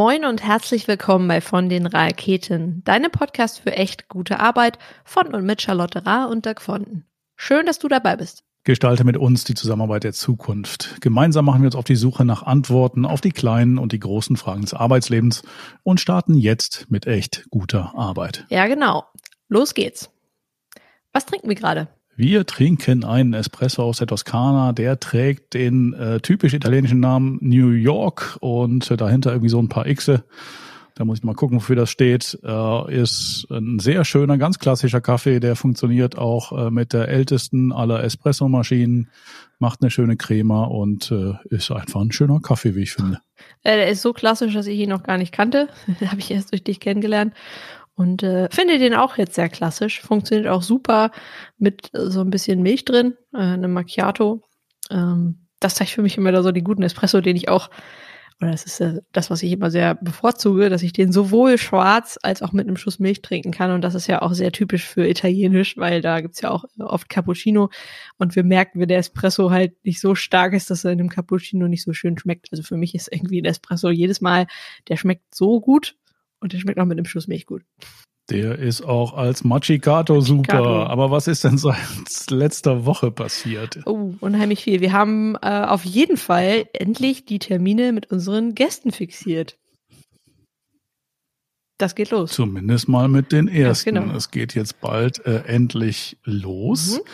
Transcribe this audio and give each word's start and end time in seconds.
Moin 0.00 0.24
und 0.24 0.42
herzlich 0.42 0.88
willkommen 0.88 1.28
bei 1.28 1.42
Von 1.42 1.68
den 1.68 1.84
Raketen, 1.84 2.82
deinem 2.84 3.10
Podcast 3.10 3.60
für 3.60 3.72
echt 3.72 4.08
gute 4.08 4.40
Arbeit 4.40 4.78
von 5.04 5.34
und 5.34 5.44
mit 5.44 5.60
Charlotte 5.60 6.06
Rahr 6.06 6.30
und 6.30 6.46
Dirk 6.46 6.62
Fonten. 6.62 7.04
Schön, 7.36 7.66
dass 7.66 7.78
du 7.78 7.86
dabei 7.86 8.16
bist. 8.16 8.42
Gestalte 8.64 9.04
mit 9.04 9.18
uns 9.18 9.44
die 9.44 9.52
Zusammenarbeit 9.52 10.04
der 10.04 10.14
Zukunft. 10.14 11.02
Gemeinsam 11.02 11.44
machen 11.44 11.60
wir 11.60 11.66
uns 11.66 11.74
auf 11.74 11.84
die 11.84 11.96
Suche 11.96 12.24
nach 12.24 12.44
Antworten 12.44 13.04
auf 13.04 13.20
die 13.20 13.30
kleinen 13.30 13.76
und 13.76 13.92
die 13.92 14.00
großen 14.00 14.38
Fragen 14.38 14.62
des 14.62 14.72
Arbeitslebens 14.72 15.42
und 15.82 16.00
starten 16.00 16.34
jetzt 16.34 16.86
mit 16.90 17.06
echt 17.06 17.44
guter 17.50 17.92
Arbeit. 17.94 18.46
Ja, 18.48 18.68
genau. 18.68 19.04
Los 19.48 19.74
geht's. 19.74 20.08
Was 21.12 21.26
trinken 21.26 21.50
wir 21.50 21.56
gerade? 21.56 21.88
Wir 22.20 22.44
trinken 22.44 23.02
einen 23.02 23.32
Espresso 23.32 23.82
aus 23.82 23.96
der 23.96 24.06
Toskana, 24.06 24.74
der 24.74 25.00
trägt 25.00 25.54
den 25.54 25.94
äh, 25.94 26.20
typisch 26.20 26.52
italienischen 26.52 27.00
Namen 27.00 27.38
New 27.40 27.70
York 27.70 28.36
und 28.40 28.90
äh, 28.90 28.98
dahinter 28.98 29.30
irgendwie 29.30 29.48
so 29.48 29.58
ein 29.58 29.70
paar 29.70 29.86
Xe. 29.86 30.22
Da 30.96 31.06
muss 31.06 31.20
ich 31.20 31.24
mal 31.24 31.34
gucken, 31.34 31.56
wofür 31.56 31.76
das 31.76 31.88
steht. 31.88 32.38
Äh, 32.44 32.94
ist 32.94 33.46
ein 33.50 33.78
sehr 33.78 34.04
schöner, 34.04 34.36
ganz 34.36 34.58
klassischer 34.58 35.00
Kaffee, 35.00 35.40
der 35.40 35.56
funktioniert 35.56 36.18
auch 36.18 36.52
äh, 36.66 36.70
mit 36.70 36.92
der 36.92 37.08
ältesten 37.08 37.72
aller 37.72 38.04
Espresso-Maschinen, 38.04 39.08
macht 39.58 39.80
eine 39.80 39.90
schöne 39.90 40.18
Crema 40.18 40.64
und 40.64 41.10
äh, 41.10 41.32
ist 41.48 41.70
einfach 41.70 42.02
ein 42.02 42.12
schöner 42.12 42.40
Kaffee, 42.40 42.74
wie 42.74 42.82
ich 42.82 42.92
finde. 42.92 43.20
Äh, 43.62 43.76
der 43.76 43.88
ist 43.88 44.02
so 44.02 44.12
klassisch, 44.12 44.52
dass 44.52 44.66
ich 44.66 44.78
ihn 44.78 44.90
noch 44.90 45.04
gar 45.04 45.16
nicht 45.16 45.32
kannte. 45.32 45.68
Habe 46.06 46.20
ich 46.20 46.30
erst 46.30 46.52
durch 46.52 46.64
dich 46.64 46.80
kennengelernt. 46.80 47.32
Und 48.00 48.22
äh, 48.22 48.48
finde 48.50 48.78
den 48.78 48.94
auch 48.94 49.18
jetzt 49.18 49.34
sehr 49.34 49.50
klassisch. 49.50 50.00
Funktioniert 50.00 50.48
auch 50.48 50.62
super 50.62 51.10
mit 51.58 51.92
äh, 51.92 52.08
so 52.08 52.22
ein 52.22 52.30
bisschen 52.30 52.62
Milch 52.62 52.86
drin, 52.86 53.12
äh, 53.34 53.40
einem 53.40 53.74
Macchiato. 53.74 54.42
Ähm, 54.90 55.48
das 55.60 55.74
zeigt 55.74 55.90
für 55.90 56.00
mich 56.00 56.16
immer 56.16 56.32
da 56.32 56.42
so 56.42 56.50
den 56.50 56.64
guten 56.64 56.82
Espresso, 56.82 57.20
den 57.20 57.36
ich 57.36 57.50
auch, 57.50 57.68
oder 58.40 58.52
das 58.52 58.64
ist 58.64 58.80
äh, 58.80 59.02
das, 59.12 59.28
was 59.28 59.42
ich 59.42 59.52
immer 59.52 59.70
sehr 59.70 59.96
bevorzuge, 59.96 60.70
dass 60.70 60.82
ich 60.82 60.94
den 60.94 61.12
sowohl 61.12 61.58
schwarz 61.58 62.18
als 62.22 62.40
auch 62.40 62.52
mit 62.52 62.66
einem 62.66 62.78
Schuss 62.78 63.00
Milch 63.00 63.20
trinken 63.20 63.50
kann. 63.50 63.70
Und 63.70 63.82
das 63.82 63.94
ist 63.94 64.06
ja 64.06 64.22
auch 64.22 64.32
sehr 64.32 64.50
typisch 64.50 64.86
für 64.86 65.06
Italienisch, 65.06 65.76
weil 65.76 66.00
da 66.00 66.22
gibt's 66.22 66.40
ja 66.40 66.50
auch 66.50 66.64
oft 66.78 67.10
Cappuccino. 67.10 67.68
Und 68.16 68.34
wir 68.34 68.44
merken, 68.44 68.80
wenn 68.80 68.88
der 68.88 68.96
Espresso 68.96 69.50
halt 69.50 69.74
nicht 69.84 70.00
so 70.00 70.14
stark 70.14 70.54
ist, 70.54 70.70
dass 70.70 70.86
er 70.86 70.92
in 70.92 71.00
einem 71.00 71.10
Cappuccino 71.10 71.68
nicht 71.68 71.84
so 71.84 71.92
schön 71.92 72.16
schmeckt. 72.16 72.48
Also 72.50 72.62
für 72.62 72.78
mich 72.78 72.94
ist 72.94 73.12
irgendwie 73.12 73.42
ein 73.42 73.44
Espresso 73.44 73.90
jedes 73.90 74.22
Mal, 74.22 74.46
der 74.88 74.96
schmeckt 74.96 75.34
so 75.34 75.60
gut 75.60 75.96
und 76.40 76.52
der 76.52 76.58
schmeckt 76.58 76.78
auch 76.78 76.86
mit 76.86 76.98
einem 76.98 77.06
Schuss 77.06 77.28
Milch 77.28 77.46
gut. 77.46 77.62
Der 78.30 78.58
ist 78.58 78.82
auch 78.82 79.14
als 79.14 79.42
Machicato 79.42 80.20
super. 80.20 80.88
Aber 80.88 81.10
was 81.10 81.26
ist 81.26 81.42
denn 81.42 81.58
seit 81.58 81.76
letzter 82.30 82.86
Woche 82.86 83.10
passiert? 83.10 83.80
Oh, 83.86 84.14
unheimlich 84.20 84.62
viel. 84.62 84.80
Wir 84.80 84.92
haben 84.92 85.36
äh, 85.42 85.64
auf 85.64 85.84
jeden 85.84 86.16
Fall 86.16 86.66
endlich 86.72 87.24
die 87.24 87.40
Termine 87.40 87.92
mit 87.92 88.10
unseren 88.12 88.54
Gästen 88.54 88.92
fixiert. 88.92 89.58
Das 91.76 91.94
geht 91.94 92.10
los. 92.10 92.32
Zumindest 92.32 92.88
mal 92.88 93.08
mit 93.08 93.32
den 93.32 93.48
ersten. 93.48 93.96
Ja, 93.96 94.02
genau. 94.02 94.14
Es 94.14 94.30
geht 94.30 94.54
jetzt 94.54 94.80
bald 94.80 95.24
äh, 95.26 95.42
endlich 95.46 96.18
los. 96.24 96.98
Mhm. 96.98 97.10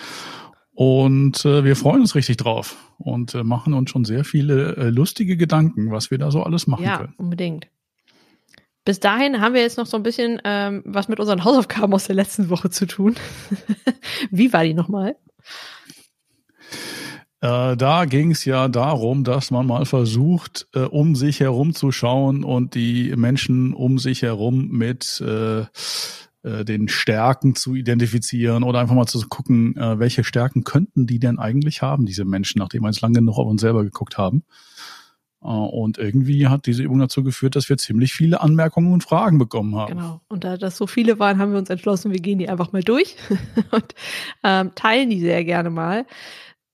Und 0.75 1.45
äh, 1.47 1.65
wir 1.65 1.77
freuen 1.77 2.03
uns 2.03 2.15
richtig 2.15 2.37
drauf 2.37 2.77
und 2.99 3.35
äh, 3.35 3.43
machen 3.43 3.73
uns 3.73 3.89
schon 3.91 4.05
sehr 4.05 4.25
viele 4.25 4.77
äh, 4.77 4.91
lustige 4.91 5.39
Gedanken, 5.39 5.91
was 5.91 6.11
wir 6.11 6.19
da 6.19 6.31
so 6.31 6.43
alles 6.43 6.67
machen 6.67 6.85
ja, 6.85 6.99
können. 6.99 7.15
Ja, 7.17 7.25
unbedingt. 7.25 7.69
Bis 8.87 9.01
dahin 9.01 9.41
haben 9.41 9.53
wir 9.53 9.63
jetzt 9.63 9.79
noch 9.79 9.87
so 9.87 9.97
ein 9.97 10.05
bisschen 10.05 10.41
ähm, 10.45 10.83
was 10.87 11.09
mit 11.09 11.19
unseren 11.19 11.43
Hausaufgaben 11.43 11.93
aus 11.93 12.07
der 12.07 12.15
letzten 12.15 12.51
Woche 12.51 12.71
zu 12.71 12.87
tun. 12.87 13.17
Wie 14.31 14.53
war 14.53 14.63
die 14.63 14.75
nochmal? 14.75 15.17
Äh, 17.41 17.77
da 17.77 18.05
ging 18.05 18.31
es 18.31 18.45
ja 18.45 18.69
darum, 18.69 19.25
dass 19.25 19.51
man 19.51 19.67
mal 19.67 19.87
versucht, 19.87 20.69
äh, 20.73 20.83
um 20.83 21.17
sich 21.17 21.41
herum 21.41 21.75
zu 21.75 21.91
schauen 21.91 22.45
und 22.45 22.77
die 22.77 23.13
Menschen 23.17 23.75
um 23.75 23.99
sich 23.99 24.23
herum 24.23 24.69
mit 24.69 25.21
äh, 25.21 25.63
äh 26.45 26.65
den 26.65 26.87
Stärken 26.87 27.57
zu 27.57 27.75
identifizieren 27.75 28.63
oder 28.63 28.79
einfach 28.79 28.95
mal 28.95 29.07
zu 29.07 29.21
gucken, 29.29 29.77
äh, 29.77 29.99
welche 29.99 30.23
Stärken 30.23 30.63
könnten 30.63 31.09
die 31.09 31.19
denn 31.19 31.41
eigentlich 31.41 31.83
haben, 31.83 32.07
diese 32.07 32.25
Menschen, 32.25 32.61
nachdem 32.61 32.83
wir 32.83 32.89
jetzt 32.91 33.01
lange 33.01 33.19
genug 33.19 33.37
auf 33.37 33.49
uns 33.49 33.63
selber 33.63 33.83
geguckt 33.83 34.17
haben. 34.17 34.45
Äh, 35.47 35.51
und 35.51 35.99
irgendwie 35.99 36.49
hat 36.49 36.67
diese 36.67 36.83
Übung 36.83 36.99
dazu 36.99 37.23
geführt, 37.23 37.57
dass 37.57 37.69
wir 37.69 37.79
ziemlich 37.79 38.13
viele 38.13 38.41
Anmerkungen 38.41 38.93
und 38.93 39.05
Fragen 39.05 39.39
bekommen 39.39 39.77
haben. 39.77 39.97
Genau. 39.97 40.21
Und 40.29 40.45
da 40.45 40.57
das 40.57 40.77
so 40.77 40.87
viele 40.87 41.19
waren, 41.19 41.39
haben 41.39 41.53
wir 41.53 41.59
uns 41.59 41.71
entschlossen, 41.71 42.13
wir 42.13 42.21
gehen 42.21 42.39
die 42.39 42.49
einfach 42.49 42.73
mal 42.73 42.83
durch 42.83 43.17
und 43.71 43.95
ähm, 44.43 44.73
teilen 44.75 45.11
die 45.11 45.21
sehr 45.21 45.45
gerne 45.45 45.71
mal. 45.71 46.07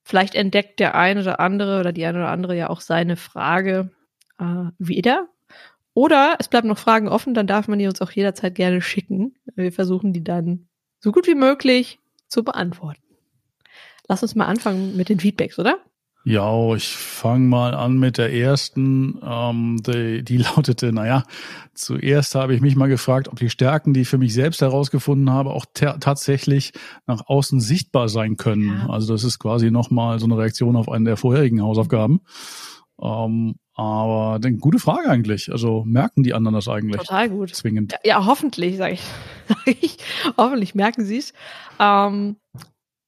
Vielleicht 0.03 0.35
entdeckt 0.35 0.81
der 0.81 0.95
eine 0.95 1.21
oder 1.21 1.39
andere 1.39 1.79
oder 1.81 1.93
die 1.93 2.05
eine 2.05 2.19
oder 2.19 2.31
andere 2.31 2.57
ja 2.57 2.71
auch 2.71 2.81
seine 2.81 3.17
Frage 3.17 3.91
äh, 4.39 4.65
wieder. 4.79 5.29
Oder 5.95 6.37
es 6.39 6.49
bleiben 6.49 6.69
noch 6.69 6.79
Fragen 6.79 7.09
offen, 7.09 7.35
dann 7.35 7.47
darf 7.47 7.69
man 7.69 7.79
die 7.79 7.87
uns 7.87 8.01
auch 8.01 8.11
jederzeit 8.11 8.55
gerne 8.55 8.81
schicken. 8.81 9.35
Wir 9.55 9.73
versuchen 9.73 10.15
die 10.15 10.25
dann 10.25 10.69
so 11.01 11.13
gut 11.13 11.27
wie 11.27 11.35
möglich 11.35 11.99
zu 12.29 12.43
beantworten. 12.43 13.03
Lass 14.09 14.23
uns 14.23 14.35
mal 14.35 14.47
anfangen 14.47 14.97
mit 14.97 15.11
den 15.11 15.21
Feedbacks, 15.21 15.59
oder? 15.59 15.79
Ja, 16.25 16.75
ich 16.75 16.89
fange 16.89 17.49
mal 17.49 17.75
an 17.75 17.99
mit 17.99 18.17
der 18.17 18.33
ersten. 18.33 19.21
Ähm, 19.25 19.83
die, 19.85 20.23
die 20.23 20.37
lautete, 20.57 20.93
naja, 20.93 21.25
zuerst 21.75 22.35
habe 22.35 22.55
ich 22.55 22.61
mich 22.61 22.77
mal 22.77 22.89
gefragt, 22.89 23.29
ob 23.29 23.39
die 23.39 23.51
Stärken, 23.51 23.93
die 23.93 24.03
ich 24.03 24.09
für 24.09 24.19
mich 24.19 24.33
selbst 24.33 24.61
herausgefunden 24.61 25.31
habe, 25.31 25.51
auch 25.51 25.67
tatsächlich 25.75 26.73
nach 27.07 27.27
außen 27.27 27.61
sichtbar 27.61 28.09
sein 28.09 28.37
können. 28.37 28.69
Ja. 28.69 28.91
Also 28.91 29.13
das 29.13 29.25
ist 29.25 29.39
quasi 29.39 29.71
nochmal 29.71 30.21
so 30.21 30.27
eine 30.27 30.39
Reaktion 30.39 30.77
auf 30.77 30.89
eine 30.89 31.05
der 31.07 31.17
vorherigen 31.17 31.63
Hausaufgaben. 31.63 32.21
Ähm, 33.01 33.57
aber 33.75 34.37
eine 34.37 34.57
gute 34.59 34.79
Frage 34.79 35.09
eigentlich. 35.09 35.51
Also 35.51 35.83
merken 35.85 36.23
die 36.23 36.35
anderen 36.35 36.55
das 36.55 36.69
eigentlich? 36.69 37.01
Total 37.01 37.31
gut. 37.31 37.55
Zwingend. 37.55 37.93
Ja, 37.93 37.99
ja 38.05 38.27
hoffentlich, 38.27 38.77
sage 38.77 38.95
ich. 38.95 39.03
Sag 39.49 39.67
ich. 39.67 39.97
Hoffentlich 40.37 40.75
merken 40.75 41.05
sie 41.05 41.19
es. 41.19 41.33
Ähm, 41.81 42.37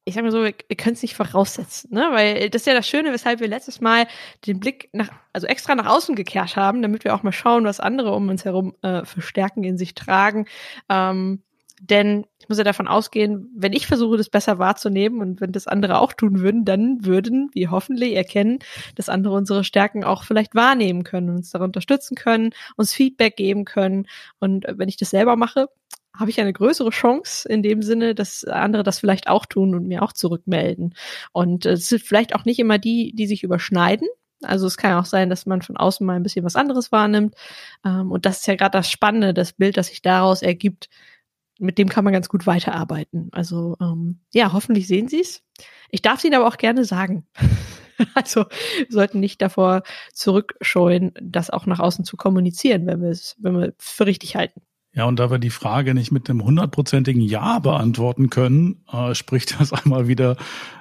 ich 0.05 0.15
sag 0.15 0.23
mal 0.23 0.31
so, 0.31 0.45
ihr 0.45 0.53
könnt 0.77 0.97
es 0.97 1.03
nicht 1.03 1.15
voraussetzen, 1.15 1.95
ne? 1.95 2.09
Weil 2.13 2.51
das 2.51 2.63
ist 2.63 2.67
ja 2.67 2.75
das 2.75 2.87
Schöne, 2.87 3.13
weshalb 3.13 3.41
wir 3.41 3.49
letztes 3.49 3.81
Mal 3.81 4.07
den 4.47 4.61
Blick 4.61 4.91
nach, 4.93 5.09
also 5.33 5.47
extra 5.47 5.75
nach 5.75 5.87
außen 5.87 6.15
gekehrt 6.15 6.57
haben, 6.57 6.83
damit 6.83 7.05
wir 7.05 7.15
auch 7.15 7.23
mal 7.23 7.33
schauen, 7.33 7.65
was 7.65 7.81
andere 7.81 8.13
um 8.15 8.29
uns 8.29 8.45
herum 8.45 8.75
äh, 8.83 9.05
für 9.05 9.23
Stärken 9.23 9.65
in 9.65 9.79
sich 9.79 9.95
tragen. 9.95 10.47
Ähm, 10.91 11.43
denn 11.81 12.27
ich 12.39 12.49
muss 12.49 12.59
ja 12.59 12.65
davon 12.65 12.89
ausgehen, 12.89 13.51
wenn 13.57 13.73
ich 13.73 13.87
versuche, 13.87 14.17
das 14.17 14.29
besser 14.29 14.59
wahrzunehmen 14.59 15.21
und 15.21 15.41
wenn 15.41 15.53
das 15.53 15.67
andere 15.67 15.99
auch 15.99 16.13
tun 16.13 16.41
würden, 16.41 16.65
dann 16.65 17.05
würden 17.05 17.51
wir 17.53 17.71
hoffentlich 17.71 18.15
erkennen, 18.15 18.59
dass 18.95 19.09
andere 19.09 19.35
unsere 19.35 19.65
Stärken 19.65 20.05
auch 20.05 20.25
vielleicht 20.25 20.55
wahrnehmen 20.55 21.05
können, 21.05 21.31
uns 21.31 21.51
da 21.51 21.61
unterstützen 21.61 22.15
können, 22.15 22.51
uns 22.77 22.93
Feedback 22.93 23.37
geben 23.37 23.65
können. 23.65 24.07
Und 24.39 24.67
wenn 24.69 24.89
ich 24.89 24.97
das 24.97 25.11
selber 25.11 25.37
mache, 25.37 25.69
habe 26.17 26.31
ich 26.31 26.41
eine 26.41 26.53
größere 26.53 26.91
Chance 26.91 27.49
in 27.49 27.63
dem 27.63 27.83
Sinne, 27.83 28.15
dass 28.15 28.45
andere 28.45 28.83
das 28.83 29.01
vielleicht 29.01 29.29
auch 29.29 29.47
tun 29.47 29.75
und 29.75 29.89
mir 29.89 30.03
auch 30.03 30.13
zurückmelden. 30.13 30.95
Und 31.33 31.67
es 31.67 31.89
sind 31.89 32.03
vielleicht 32.03 32.35
auch 32.35 32.45
nicht 32.45 32.61
immer 32.61 32.79
die, 32.79 33.13
die 33.15 33.27
sich 33.27 33.43
überschneiden. 33.43 34.09
Also 34.43 34.67
es 34.67 34.77
kann 34.77 34.99
auch 34.99 35.07
sein, 35.07 35.31
dass 35.31 35.47
man 35.47 35.63
von 35.63 35.77
außen 35.77 36.07
mal 36.07 36.17
ein 36.17 36.23
bisschen 36.23 36.45
was 36.45 36.57
anderes 36.57 36.93
wahrnimmt. 36.93 37.35
Ähm, 37.85 38.13
und 38.13 38.27
das 38.27 38.41
ist 38.41 38.47
ja 38.47 38.55
gerade 38.57 38.79
das 38.79 38.91
Spannende, 38.91 39.35
das 39.35 39.55
Bild, 39.55 39.77
das 39.77 39.89
sich 39.89 40.03
daraus 40.03 40.43
ergibt. 40.43 40.89
Mit 41.59 41.79
dem 41.79 41.89
kann 41.89 42.05
man 42.05 42.13
ganz 42.13 42.29
gut 42.29 42.47
weiterarbeiten. 42.47 43.29
Also 43.33 43.77
ähm, 43.81 44.21
ja, 44.33 44.53
hoffentlich 44.53 44.87
sehen 44.87 45.09
Sie 45.09 45.21
es. 45.21 45.43
Ich 45.91 46.03
darf 46.03 46.19
es 46.19 46.25
Ihnen 46.25 46.35
aber 46.35 46.47
auch 46.47 46.59
gerne 46.59 46.85
sagen. 46.85 47.27
also 48.15 48.45
wir 48.77 48.87
sollten 48.91 49.21
nicht 49.21 49.41
davor 49.43 49.83
zurückscheuen, 50.13 51.13
das 51.21 51.51
auch 51.51 51.67
nach 51.67 51.81
außen 51.81 52.05
zu 52.05 52.17
kommunizieren, 52.17 52.87
wenn 52.87 53.03
wir 53.03 53.11
es, 53.11 53.37
wenn 53.39 53.59
wir 53.59 53.75
für 53.79 54.07
richtig 54.07 54.37
halten. 54.37 54.63
Ja, 54.95 55.07
und 55.07 55.19
da 55.19 55.31
wir 55.31 55.39
die 55.39 55.51
Frage 55.51 55.93
nicht 55.93 56.13
mit 56.13 56.31
einem 56.31 56.45
hundertprozentigen 56.45 57.21
Ja 57.21 57.59
beantworten 57.59 58.31
können, 58.31 58.85
äh, 58.93 59.15
spricht 59.15 59.61
das 59.61 59.73
einmal 59.85 60.09
wieder 60.09 60.37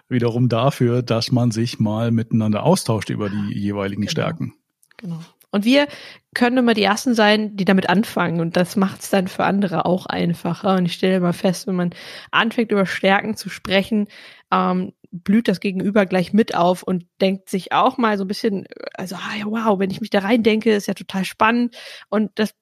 wiederum 0.07 0.49
dafür, 0.49 1.01
dass 1.01 1.31
man 1.31 1.51
sich 1.51 1.79
mal 1.79 2.11
miteinander 2.11 2.63
austauscht 2.63 3.09
über 3.09 3.29
die 3.29 3.53
jeweiligen 3.53 4.01
genau. 4.01 4.11
Stärken. 4.11 4.53
Genau. 4.97 5.19
Und 5.49 5.65
wir 5.65 5.87
können 6.33 6.57
immer 6.57 6.73
die 6.73 6.83
Ersten 6.83 7.13
sein, 7.13 7.55
die 7.55 7.65
damit 7.65 7.87
anfangen. 7.87 8.39
Und 8.39 8.57
das 8.57 8.75
macht 8.75 9.01
es 9.01 9.11
dann 9.11 9.27
für 9.27 9.43
andere 9.43 9.85
auch 9.85 10.07
einfacher. 10.07 10.77
Und 10.77 10.85
ich 10.85 10.93
stelle 10.93 11.17
immer 11.17 11.33
fest, 11.33 11.67
wenn 11.67 11.75
man 11.75 11.91
anfängt, 12.31 12.71
über 12.71 12.87
Stärken 12.87 13.35
zu 13.35 13.49
sprechen, 13.49 14.07
ähm, 14.51 14.93
blüht 15.11 15.47
das 15.47 15.59
Gegenüber 15.59 16.07
gleich 16.07 16.33
mit 16.33 16.55
auf 16.55 16.81
und 16.81 17.05
denkt 17.21 17.49
sich 17.49 17.71
auch 17.71 17.99
mal 17.99 18.17
so 18.17 18.23
ein 18.23 18.27
bisschen, 18.27 18.65
also, 18.95 19.15
ah, 19.15 19.43
wow, 19.45 19.77
wenn 19.77 19.91
ich 19.91 20.01
mich 20.01 20.09
da 20.09 20.19
rein 20.19 20.41
denke, 20.41 20.73
ist 20.73 20.87
ja 20.87 20.95
total 20.95 21.23
spannend. 21.23 21.75
Und 22.09 22.31
das 22.33 22.55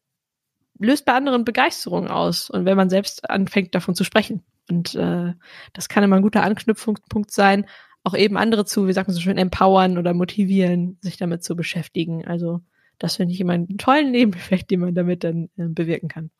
löst 0.81 1.05
bei 1.05 1.13
anderen 1.13 1.45
Begeisterung 1.45 2.07
aus 2.07 2.49
und 2.49 2.65
wenn 2.65 2.77
man 2.77 2.89
selbst 2.89 3.29
anfängt 3.29 3.75
davon 3.75 3.95
zu 3.95 4.03
sprechen. 4.03 4.43
Und 4.69 4.95
äh, 4.95 5.33
das 5.73 5.89
kann 5.89 6.03
immer 6.03 6.15
ein 6.15 6.21
guter 6.21 6.43
Anknüpfungspunkt 6.43 7.31
sein, 7.31 7.65
auch 8.03 8.15
eben 8.15 8.37
andere 8.37 8.65
zu, 8.65 8.87
wie 8.87 8.93
sagt 8.93 9.07
man 9.07 9.15
so 9.15 9.21
schön, 9.21 9.37
empowern 9.37 9.97
oder 9.97 10.13
motivieren, 10.13 10.97
sich 11.01 11.17
damit 11.17 11.43
zu 11.43 11.55
beschäftigen. 11.55 12.25
Also 12.25 12.61
das 12.97 13.17
finde 13.17 13.33
ich 13.33 13.39
immer 13.39 13.53
einen 13.53 13.77
tollen 13.77 14.11
Nebeneffekt, 14.11 14.71
den 14.71 14.79
man 14.79 14.95
damit 14.95 15.23
dann 15.23 15.49
äh, 15.57 15.67
bewirken 15.67 16.09
kann. 16.09 16.31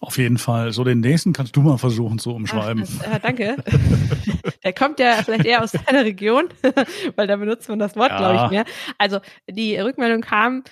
Auf 0.00 0.16
jeden 0.16 0.38
Fall. 0.38 0.72
So 0.72 0.82
den 0.82 1.00
nächsten 1.00 1.34
kannst 1.34 1.56
du 1.56 1.60
mal 1.60 1.76
versuchen 1.76 2.18
zu 2.18 2.32
umschreiben. 2.34 2.84
Ach, 2.86 3.04
das, 3.04 3.16
äh, 3.16 3.20
danke. 3.20 3.56
Der 4.64 4.72
kommt 4.72 4.98
ja 4.98 5.22
vielleicht 5.22 5.44
eher 5.44 5.62
aus 5.62 5.72
deiner 5.72 6.04
Region, 6.04 6.48
weil 7.16 7.26
da 7.26 7.36
benutzt 7.36 7.68
man 7.68 7.78
das 7.78 7.96
Wort, 7.96 8.10
ja. 8.10 8.18
glaube 8.18 8.44
ich, 8.44 8.50
mehr. 8.50 8.64
Also 8.96 9.20
die 9.48 9.76
Rückmeldung 9.76 10.22
kam, 10.22 10.64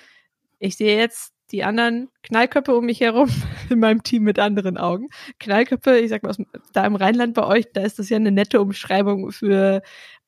ich 0.57 0.77
sehe 0.77 0.97
jetzt 0.97 1.33
die 1.51 1.63
anderen 1.63 2.09
Knallköpfe 2.23 2.75
um 2.75 2.85
mich 2.85 3.01
herum 3.01 3.29
in 3.69 3.79
meinem 3.79 4.03
Team 4.03 4.23
mit 4.23 4.39
anderen 4.39 4.77
Augen. 4.77 5.09
Knallköpfe, 5.39 5.97
ich 5.97 6.09
sag 6.09 6.23
mal, 6.23 6.29
aus, 6.29 6.37
da 6.73 6.85
im 6.85 6.95
Rheinland 6.95 7.33
bei 7.33 7.45
euch, 7.45 7.65
da 7.73 7.81
ist 7.81 7.99
das 7.99 8.09
ja 8.09 8.17
eine 8.17 8.31
nette 8.31 8.61
Umschreibung 8.61 9.31
für 9.31 9.81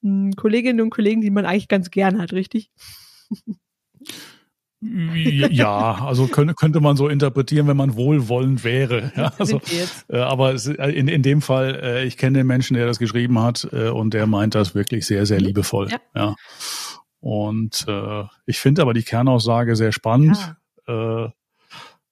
m, 0.03 0.25
hm, 0.25 0.31
Kolleginnen 0.35 0.81
und 0.81 0.89
Kollegen, 0.89 1.21
die 1.21 1.31
man 1.31 1.45
eigentlich 1.45 1.67
ganz 1.67 1.91
gern 1.91 2.21
hat, 2.21 2.33
richtig? 2.33 2.71
Ja, 4.83 6.05
also 6.05 6.25
könnte, 6.25 6.55
könnte 6.55 6.79
man 6.79 6.97
so 6.97 7.07
interpretieren, 7.07 7.67
wenn 7.67 7.77
man 7.77 7.95
wohlwollend 7.95 8.63
wäre. 8.63 9.11
Ja, 9.15 9.31
also, 9.37 9.61
äh, 10.09 10.17
aber 10.17 10.53
es, 10.55 10.65
äh, 10.65 10.89
in, 10.89 11.07
in 11.07 11.21
dem 11.21 11.43
Fall, 11.43 11.79
äh, 11.83 12.05
ich 12.05 12.17
kenne 12.17 12.39
den 12.39 12.47
Menschen, 12.47 12.73
der 12.73 12.87
das 12.87 12.97
geschrieben 12.97 13.39
hat, 13.39 13.67
äh, 13.71 13.89
und 13.89 14.15
der 14.15 14.25
meint 14.25 14.55
das 14.55 14.73
wirklich 14.73 15.05
sehr, 15.05 15.27
sehr 15.27 15.39
mhm. 15.39 15.45
liebevoll. 15.45 15.89
Ja. 15.89 15.99
ja. 16.15 16.35
Und 17.19 17.85
äh, 17.87 18.23
ich 18.47 18.59
finde 18.59 18.81
aber 18.81 18.95
die 18.95 19.03
Kernaussage 19.03 19.75
sehr 19.75 19.91
spannend, 19.91 20.37
ja. 20.37 20.57
Äh, 20.91 21.31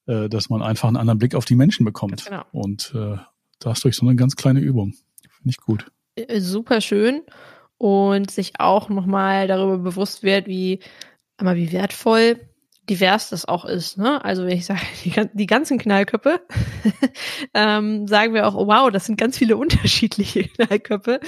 äh, 0.10 0.28
dass 0.28 0.50
man 0.50 0.64
einfach 0.64 0.88
einen 0.88 0.98
anderen 0.98 1.20
Blick 1.20 1.36
auf 1.36 1.46
die 1.46 1.56
Menschen 1.56 1.86
bekommt. 1.86 2.26
Genau. 2.26 2.44
Und 2.52 2.94
äh, 2.96 3.18
das 3.60 3.82
durch 3.82 3.96
so 3.96 4.06
eine 4.06 4.16
ganz 4.16 4.36
kleine 4.36 4.60
Übung. 4.60 4.94
Finde 5.22 5.50
ich 5.50 5.58
gut. 5.58 5.86
Äh, 6.16 6.42
super 6.42 6.82
schön. 6.82 7.22
Und 7.78 8.32
sich 8.32 8.54
auch 8.60 8.90
nochmal 8.90 9.48
darüber 9.48 9.78
bewusst 9.78 10.24
wird, 10.24 10.48
wie, 10.48 10.80
einmal 11.38 11.56
wie 11.56 11.72
wertvoll 11.72 12.40
divers 12.90 13.30
das 13.30 13.46
auch 13.46 13.66
ist. 13.66 13.98
Ne? 13.98 14.24
Also 14.26 14.46
wenn 14.46 14.58
ich 14.58 14.66
sage, 14.66 14.82
die, 15.06 15.14
die 15.34 15.46
ganzen 15.46 15.78
Knallköpfe, 15.78 16.42
ähm, 17.54 18.08
sagen 18.08 18.34
wir 18.34 18.48
auch, 18.48 18.56
wow, 18.56 18.90
das 18.92 19.06
sind 19.06 19.20
ganz 19.20 19.38
viele 19.38 19.58
unterschiedliche 19.58 20.44
Knallköpfe. 20.44 21.20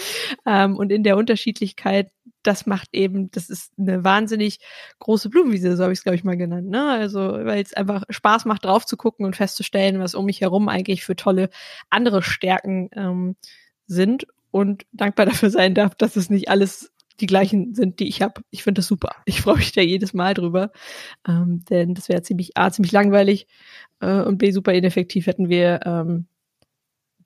Ähm, 0.46 0.76
und 0.76 0.92
in 0.92 1.04
der 1.04 1.18
Unterschiedlichkeit, 1.18 2.10
das 2.44 2.66
macht 2.66 2.90
eben, 2.94 3.32
das 3.32 3.50
ist 3.50 3.72
eine 3.78 4.04
wahnsinnig 4.04 4.60
große 5.00 5.30
Blumenwiese, 5.30 5.76
so 5.76 5.84
habe 5.84 5.94
ich 5.94 6.00
es, 6.00 6.04
glaube 6.04 6.16
ich, 6.16 6.24
mal 6.24 6.38
genannt. 6.38 6.70
Ne? 6.70 6.90
Also, 6.90 7.20
weil 7.20 7.62
es 7.62 7.74
einfach 7.74 8.04
Spaß 8.10 8.46
macht, 8.46 8.66
drauf 8.66 8.86
zu 8.86 8.98
gucken 8.98 9.26
und 9.26 9.36
festzustellen, 9.36 10.00
was 10.00 10.16
um 10.16 10.26
mich 10.26 10.42
herum 10.42 10.70
eigentlich 10.70 11.04
für 11.04 11.16
tolle 11.16 11.50
andere 11.90 12.24
Stärken 12.24 12.90
ähm, 12.94 13.36
sind 13.88 14.28
und 14.52 14.86
dankbar 14.92 15.26
dafür 15.26 15.50
sein 15.50 15.74
darf, 15.74 15.96
dass 15.96 16.16
es 16.16 16.30
nicht 16.30 16.50
alles 16.50 16.92
die 17.20 17.28
gleichen 17.28 17.76
sind, 17.76 18.00
die 18.00 18.08
ich 18.08 18.22
habe. 18.22 18.42
Ich 18.50 18.64
finde 18.64 18.80
das 18.80 18.88
super. 18.88 19.16
Ich 19.26 19.42
freue 19.42 19.58
mich 19.58 19.72
da 19.72 19.82
jedes 19.82 20.14
Mal 20.14 20.34
drüber. 20.34 20.72
Ähm, 21.28 21.64
denn 21.70 21.94
das 21.94 22.10
wäre 22.10 22.24
ziemlich 22.24 22.58
A, 22.58 22.72
ziemlich 22.72 22.92
langweilig 22.92 23.48
äh, 24.00 24.22
und 24.22 24.38
B, 24.38 24.52
super 24.52 24.74
ineffektiv 24.74 25.28
hätten 25.28 25.50
wir 25.50 25.82
ähm, 25.86 26.26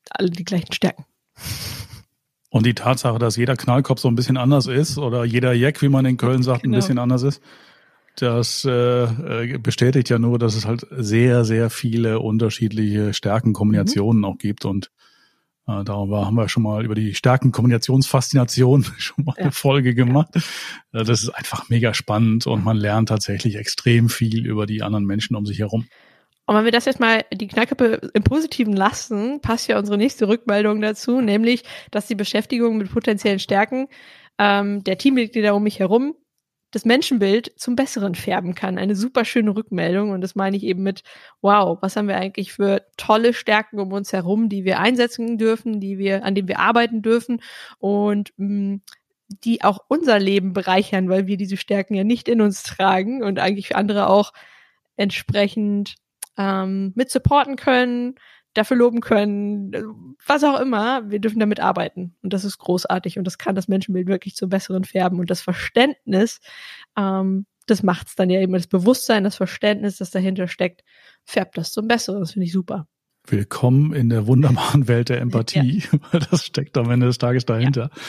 alle 0.09 0.29
die 0.29 0.43
gleichen 0.43 0.73
Stärken. 0.73 1.05
Und 2.55 2.65
die 2.65 2.73
Tatsache, 2.73 3.19
dass 3.19 3.35
jeder 3.35 3.57
Knallkopf 3.57 3.99
so 3.99 4.07
ein 4.07 4.15
bisschen 4.15 4.37
anders 4.37 4.67
ist 4.67 4.97
oder 4.97 5.25
jeder 5.25 5.51
Jack, 5.51 5.81
wie 5.81 5.89
man 5.89 6.05
in 6.05 6.15
Köln 6.15 6.41
sagt, 6.41 6.61
genau. 6.61 6.73
ein 6.73 6.79
bisschen 6.79 6.99
anders 6.99 7.21
ist, 7.21 7.41
das 8.15 8.63
äh, 8.63 9.03
äh, 9.03 9.57
bestätigt 9.57 10.07
ja 10.07 10.19
nur, 10.19 10.39
dass 10.39 10.55
es 10.55 10.65
halt 10.65 10.87
sehr, 10.89 11.43
sehr 11.43 11.69
viele 11.69 12.21
unterschiedliche 12.21 13.13
Stärkenkombinationen 13.13 14.19
mhm. 14.19 14.25
auch 14.25 14.37
gibt 14.37 14.63
und 14.63 14.89
äh, 15.67 15.83
darüber 15.83 16.25
haben 16.25 16.35
wir 16.35 16.47
schon 16.47 16.63
mal 16.63 16.85
über 16.85 16.95
die 16.95 17.13
starken 17.13 17.51
Kommunikationsfaszination 17.51 18.85
schon 18.99 19.25
mal 19.25 19.35
ja. 19.35 19.43
eine 19.43 19.51
Folge 19.51 19.93
gemacht. 19.93 20.29
Ja. 20.93 21.01
Äh, 21.01 21.03
das 21.03 21.23
ist 21.23 21.31
einfach 21.31 21.67
mega 21.67 21.93
spannend 21.93 22.47
und 22.47 22.63
man 22.63 22.77
lernt 22.77 23.09
tatsächlich 23.09 23.57
extrem 23.57 24.07
viel 24.07 24.45
über 24.45 24.65
die 24.65 24.81
anderen 24.81 25.03
Menschen 25.03 25.35
um 25.35 25.45
sich 25.45 25.59
herum. 25.59 25.87
Und 26.45 26.55
wenn 26.55 26.65
wir 26.65 26.71
das 26.71 26.85
jetzt 26.85 26.99
mal 26.99 27.25
die 27.33 27.47
Knallköpfe 27.47 28.11
im 28.13 28.23
Positiven 28.23 28.73
lassen, 28.73 29.41
passt 29.41 29.67
ja 29.67 29.79
unsere 29.79 29.97
nächste 29.97 30.27
Rückmeldung 30.27 30.79
dazu, 30.81 31.21
nämlich, 31.21 31.63
dass 31.91 32.07
die 32.07 32.15
Beschäftigung 32.15 32.77
mit 32.77 32.91
potenziellen 32.91 33.39
Stärken 33.39 33.87
ähm, 34.37 34.83
der 34.83 34.97
Teammitglieder 34.97 35.55
um 35.55 35.63
mich 35.63 35.79
herum 35.79 36.15
das 36.75 36.83
Menschenbild 36.83 37.53
zum 37.55 37.77
Besseren 37.77 38.15
färben 38.15 38.53
kann. 38.53 38.77
Eine 38.77 38.97
super 38.97 39.23
schöne 39.23 39.55
Rückmeldung. 39.55 40.09
Und 40.11 40.19
das 40.19 40.35
meine 40.35 40.57
ich 40.57 40.63
eben 40.63 40.83
mit, 40.83 41.03
wow, 41.41 41.77
was 41.81 41.95
haben 41.95 42.09
wir 42.09 42.17
eigentlich 42.17 42.51
für 42.51 42.85
tolle 42.97 43.33
Stärken 43.33 43.79
um 43.79 43.93
uns 43.93 44.11
herum, 44.11 44.49
die 44.49 44.65
wir 44.65 44.79
einsetzen 44.79 45.37
dürfen, 45.37 45.79
die 45.79 45.97
wir, 45.97 46.25
an 46.25 46.35
denen 46.35 46.49
wir 46.49 46.59
arbeiten 46.59 47.01
dürfen 47.01 47.41
und 47.79 48.33
mh, 48.35 48.47
mm, 48.47 48.81
die 49.45 49.63
auch 49.63 49.79
unser 49.87 50.19
Leben 50.19 50.51
bereichern, 50.51 51.07
weil 51.07 51.27
wir 51.27 51.37
diese 51.37 51.57
Stärken 51.57 51.95
ja 51.95 52.03
nicht 52.03 52.27
in 52.27 52.41
uns 52.41 52.61
tragen 52.61 53.23
und 53.23 53.39
eigentlich 53.39 53.69
für 53.69 53.75
andere 53.75 54.07
auch 54.09 54.33
entsprechend 54.97 55.95
ähm, 56.37 56.93
mit 56.95 57.09
supporten 57.09 57.55
können, 57.55 58.15
dafür 58.53 58.77
loben 58.77 59.01
können, 59.01 60.15
was 60.25 60.43
auch 60.43 60.59
immer. 60.59 61.09
Wir 61.09 61.19
dürfen 61.19 61.39
damit 61.39 61.59
arbeiten. 61.59 62.15
Und 62.23 62.33
das 62.33 62.45
ist 62.45 62.57
großartig. 62.57 63.17
Und 63.17 63.25
das 63.25 63.37
kann 63.37 63.55
das 63.55 63.67
Menschenbild 63.67 64.07
wirklich 64.07 64.35
zum 64.35 64.49
Besseren 64.49 64.85
färben. 64.85 65.19
Und 65.19 65.29
das 65.29 65.41
Verständnis, 65.41 66.39
ähm, 66.97 67.45
das 67.67 67.83
macht 67.83 68.07
es 68.07 68.15
dann 68.15 68.29
ja 68.29 68.39
eben. 68.39 68.53
Das 68.53 68.67
Bewusstsein, 68.67 69.23
das 69.23 69.35
Verständnis, 69.35 69.97
das 69.97 70.11
dahinter 70.11 70.47
steckt, 70.47 70.83
färbt 71.25 71.57
das 71.57 71.73
zum 71.73 71.87
Besseren. 71.87 72.21
Das 72.21 72.31
finde 72.31 72.45
ich 72.45 72.53
super. 72.53 72.87
Willkommen 73.27 73.93
in 73.93 74.09
der 74.09 74.27
wunderbaren 74.27 74.87
Welt 74.87 75.09
der 75.09 75.19
Empathie. 75.19 75.83
Ja. 75.91 76.19
Das 76.31 76.45
steckt 76.45 76.77
am 76.77 76.89
Ende 76.89 77.07
des 77.07 77.17
Tages 77.17 77.45
dahinter. 77.45 77.89
Ja. 77.93 78.01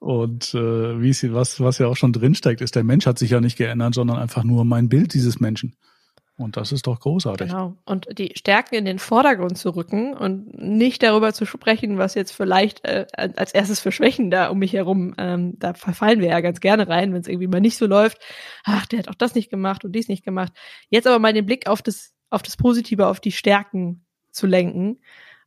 Und 0.00 0.54
äh, 0.54 1.00
wie 1.00 1.12
sie, 1.12 1.32
was, 1.32 1.60
was 1.60 1.78
ja 1.78 1.86
auch 1.86 1.96
schon 1.96 2.12
drinsteckt, 2.12 2.60
ist, 2.60 2.74
der 2.74 2.84
Mensch 2.84 3.06
hat 3.06 3.18
sich 3.18 3.30
ja 3.30 3.40
nicht 3.40 3.56
geändert, 3.56 3.94
sondern 3.94 4.18
einfach 4.18 4.44
nur 4.44 4.64
mein 4.64 4.88
Bild 4.88 5.14
dieses 5.14 5.40
Menschen. 5.40 5.76
Und 6.36 6.56
das 6.56 6.72
ist 6.72 6.88
doch 6.88 6.98
großartig. 6.98 7.48
Genau. 7.48 7.76
Und 7.84 8.18
die 8.18 8.32
Stärken 8.34 8.74
in 8.74 8.84
den 8.84 8.98
Vordergrund 8.98 9.56
zu 9.56 9.70
rücken 9.70 10.14
und 10.14 10.58
nicht 10.58 11.02
darüber 11.04 11.32
zu 11.32 11.46
sprechen, 11.46 11.96
was 11.96 12.14
jetzt 12.14 12.32
vielleicht 12.32 12.84
äh, 12.84 13.06
als 13.12 13.54
erstes 13.54 13.78
für 13.78 13.92
Schwächen 13.92 14.32
da 14.32 14.48
um 14.48 14.58
mich 14.58 14.72
herum, 14.72 15.14
ähm, 15.16 15.54
da 15.58 15.74
verfallen 15.74 16.20
wir 16.20 16.28
ja 16.28 16.40
ganz 16.40 16.58
gerne 16.58 16.88
rein, 16.88 17.12
wenn 17.12 17.20
es 17.20 17.28
irgendwie 17.28 17.46
mal 17.46 17.60
nicht 17.60 17.78
so 17.78 17.86
läuft. 17.86 18.18
Ach, 18.64 18.84
der 18.86 19.00
hat 19.00 19.08
auch 19.08 19.14
das 19.14 19.36
nicht 19.36 19.48
gemacht 19.48 19.84
und 19.84 19.92
dies 19.92 20.08
nicht 20.08 20.24
gemacht. 20.24 20.52
Jetzt 20.88 21.06
aber 21.06 21.20
mal 21.20 21.32
den 21.32 21.46
Blick 21.46 21.68
auf 21.68 21.82
das, 21.82 22.14
auf 22.30 22.42
das 22.42 22.56
Positive, 22.56 23.06
auf 23.06 23.20
die 23.20 23.32
Stärken 23.32 24.04
zu 24.32 24.48
lenken, 24.48 24.98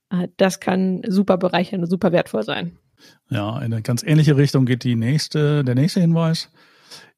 äh, 0.09 0.29
das 0.37 0.61
kann 0.61 1.01
super 1.05 1.37
bereichern 1.37 1.81
und 1.81 1.89
super 1.89 2.13
wertvoll 2.13 2.43
sein. 2.43 2.77
Ja, 3.29 3.57
in 3.57 3.73
eine 3.73 3.81
ganz 3.81 4.03
ähnliche 4.03 4.37
Richtung 4.37 4.65
geht 4.65 4.85
die 4.85 4.95
nächste, 4.95 5.65
der 5.65 5.75
nächste 5.75 5.99
Hinweis. 5.99 6.49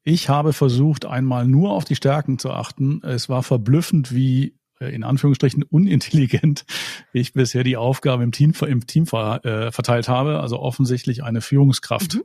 Ich 0.02 0.28
habe 0.28 0.52
versucht, 0.52 1.04
einmal 1.04 1.46
nur 1.46 1.72
auf 1.72 1.84
die 1.84 1.96
Stärken 1.96 2.38
zu 2.38 2.50
achten. 2.50 3.02
Es 3.04 3.28
war 3.28 3.42
verblüffend, 3.42 4.14
wie 4.14 4.56
äh, 4.80 4.94
in 4.94 5.04
Anführungsstrichen 5.04 5.62
unintelligent 5.62 6.64
ich 7.12 7.32
bisher 7.32 7.64
die 7.64 7.76
Aufgabe 7.76 8.24
im 8.24 8.32
Team, 8.32 8.52
im 8.66 8.86
Team 8.86 9.04
äh, 9.04 9.70
verteilt 9.70 10.08
habe. 10.08 10.40
Also 10.40 10.58
offensichtlich 10.58 11.22
eine 11.22 11.40
Führungskraft 11.40 12.14
mhm. 12.14 12.22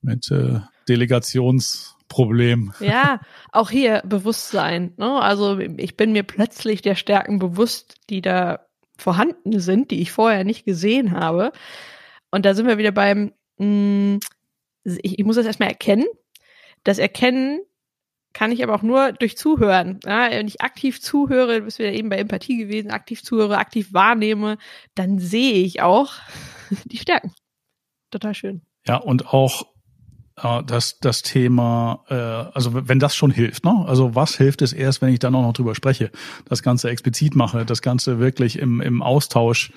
mit 0.00 0.30
äh, 0.30 0.60
Delegationsproblem. 0.88 2.72
Ja, 2.80 3.20
auch 3.52 3.70
hier 3.70 4.02
Bewusstsein. 4.04 4.92
Ne? 4.96 5.20
Also 5.20 5.58
ich 5.58 5.96
bin 5.96 6.12
mir 6.12 6.22
plötzlich 6.22 6.82
der 6.82 6.94
Stärken 6.94 7.38
bewusst, 7.38 7.96
die 8.10 8.22
da 8.22 8.66
vorhanden 8.96 9.58
sind, 9.60 9.90
die 9.90 10.00
ich 10.00 10.12
vorher 10.12 10.44
nicht 10.44 10.64
gesehen 10.64 11.12
habe. 11.12 11.52
Und 12.30 12.46
da 12.46 12.54
sind 12.54 12.66
wir 12.66 12.78
wieder 12.78 12.92
beim, 12.92 13.32
mh, 13.58 13.66
mm, 13.66 14.20
ich, 14.84 15.18
ich 15.18 15.24
muss 15.24 15.36
das 15.36 15.46
erstmal 15.46 15.68
erkennen, 15.68 16.06
das 16.84 16.98
Erkennen 16.98 17.60
kann 18.32 18.52
ich 18.52 18.62
aber 18.62 18.74
auch 18.74 18.82
nur 18.82 19.12
durch 19.12 19.36
Zuhören. 19.36 20.00
Ja, 20.04 20.30
wenn 20.30 20.48
ich 20.48 20.62
aktiv 20.62 21.00
zuhöre, 21.00 21.60
bist 21.62 21.78
wieder 21.78 21.92
eben 21.92 22.08
bei 22.08 22.16
Empathie 22.16 22.56
gewesen, 22.56 22.90
aktiv 22.90 23.22
zuhöre, 23.22 23.58
aktiv 23.58 23.92
wahrnehme, 23.92 24.58
dann 24.94 25.18
sehe 25.18 25.64
ich 25.64 25.82
auch 25.82 26.14
die 26.84 26.96
Stärken. 26.96 27.34
Total 28.10 28.34
schön. 28.34 28.62
Ja, 28.86 28.96
und 28.96 29.28
auch 29.32 29.71
äh, 30.36 30.62
das, 30.64 30.98
das 30.98 31.22
Thema, 31.22 32.04
äh, 32.08 32.14
also 32.14 32.88
wenn 32.88 32.98
das 32.98 33.14
schon 33.14 33.30
hilft, 33.30 33.64
ne? 33.64 33.84
Also 33.86 34.14
was 34.14 34.36
hilft 34.36 34.62
es 34.62 34.72
erst, 34.72 35.02
wenn 35.02 35.12
ich 35.12 35.18
dann 35.18 35.34
auch 35.34 35.42
noch 35.42 35.52
drüber 35.52 35.74
spreche, 35.74 36.10
das 36.46 36.62
Ganze 36.62 36.90
explizit 36.90 37.34
mache, 37.34 37.64
das 37.64 37.82
Ganze 37.82 38.18
wirklich 38.18 38.58
im, 38.58 38.80
im 38.80 39.02
Austausch 39.02 39.72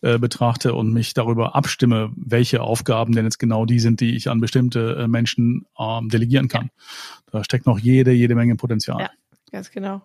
äh, 0.00 0.18
betrachte 0.18 0.74
und 0.74 0.92
mich 0.92 1.14
darüber 1.14 1.54
abstimme, 1.54 2.12
welche 2.16 2.62
Aufgaben 2.62 3.14
denn 3.14 3.24
jetzt 3.24 3.38
genau 3.38 3.66
die 3.66 3.80
sind, 3.80 4.00
die 4.00 4.16
ich 4.16 4.28
an 4.28 4.40
bestimmte 4.40 4.96
äh, 4.96 5.08
Menschen 5.08 5.66
ähm, 5.78 6.08
delegieren 6.08 6.48
kann. 6.48 6.70
Da 7.30 7.44
steckt 7.44 7.66
noch 7.66 7.78
jede, 7.78 8.12
jede 8.12 8.34
Menge 8.34 8.56
Potenzial. 8.56 9.00
Ja, 9.00 9.10
ganz 9.52 9.70
genau. 9.70 10.02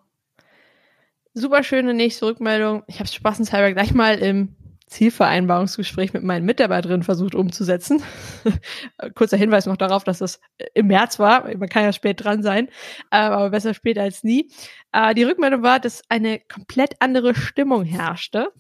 Super 1.33 1.63
schöne 1.63 1.93
nächste 1.93 2.27
Rückmeldung. 2.27 2.83
Ich 2.87 2.95
habe 2.95 3.05
es 3.05 3.13
spaßenshalber 3.13 3.73
gleich 3.73 3.93
mal 3.93 4.17
im 4.19 4.55
Zielvereinbarungsgespräch 4.87 6.13
mit 6.13 6.23
meinen 6.23 6.45
Mitarbeiterinnen 6.45 7.03
versucht 7.03 7.33
umzusetzen. 7.33 8.03
Kurzer 9.15 9.37
Hinweis 9.37 9.65
noch 9.65 9.77
darauf, 9.77 10.03
dass 10.03 10.19
das 10.19 10.39
im 10.73 10.87
März 10.87 11.17
war. 11.17 11.45
Man 11.57 11.69
kann 11.69 11.83
ja 11.83 11.91
spät 11.91 12.23
dran 12.23 12.43
sein, 12.43 12.69
aber 13.09 13.49
besser 13.49 13.73
spät 13.73 13.97
als 13.97 14.23
nie. 14.23 14.51
Äh, 14.91 15.15
die 15.15 15.23
Rückmeldung 15.23 15.63
war, 15.63 15.79
dass 15.79 16.03
eine 16.09 16.39
komplett 16.39 16.95
andere 16.99 17.33
Stimmung 17.33 17.83
herrschte 17.83 18.51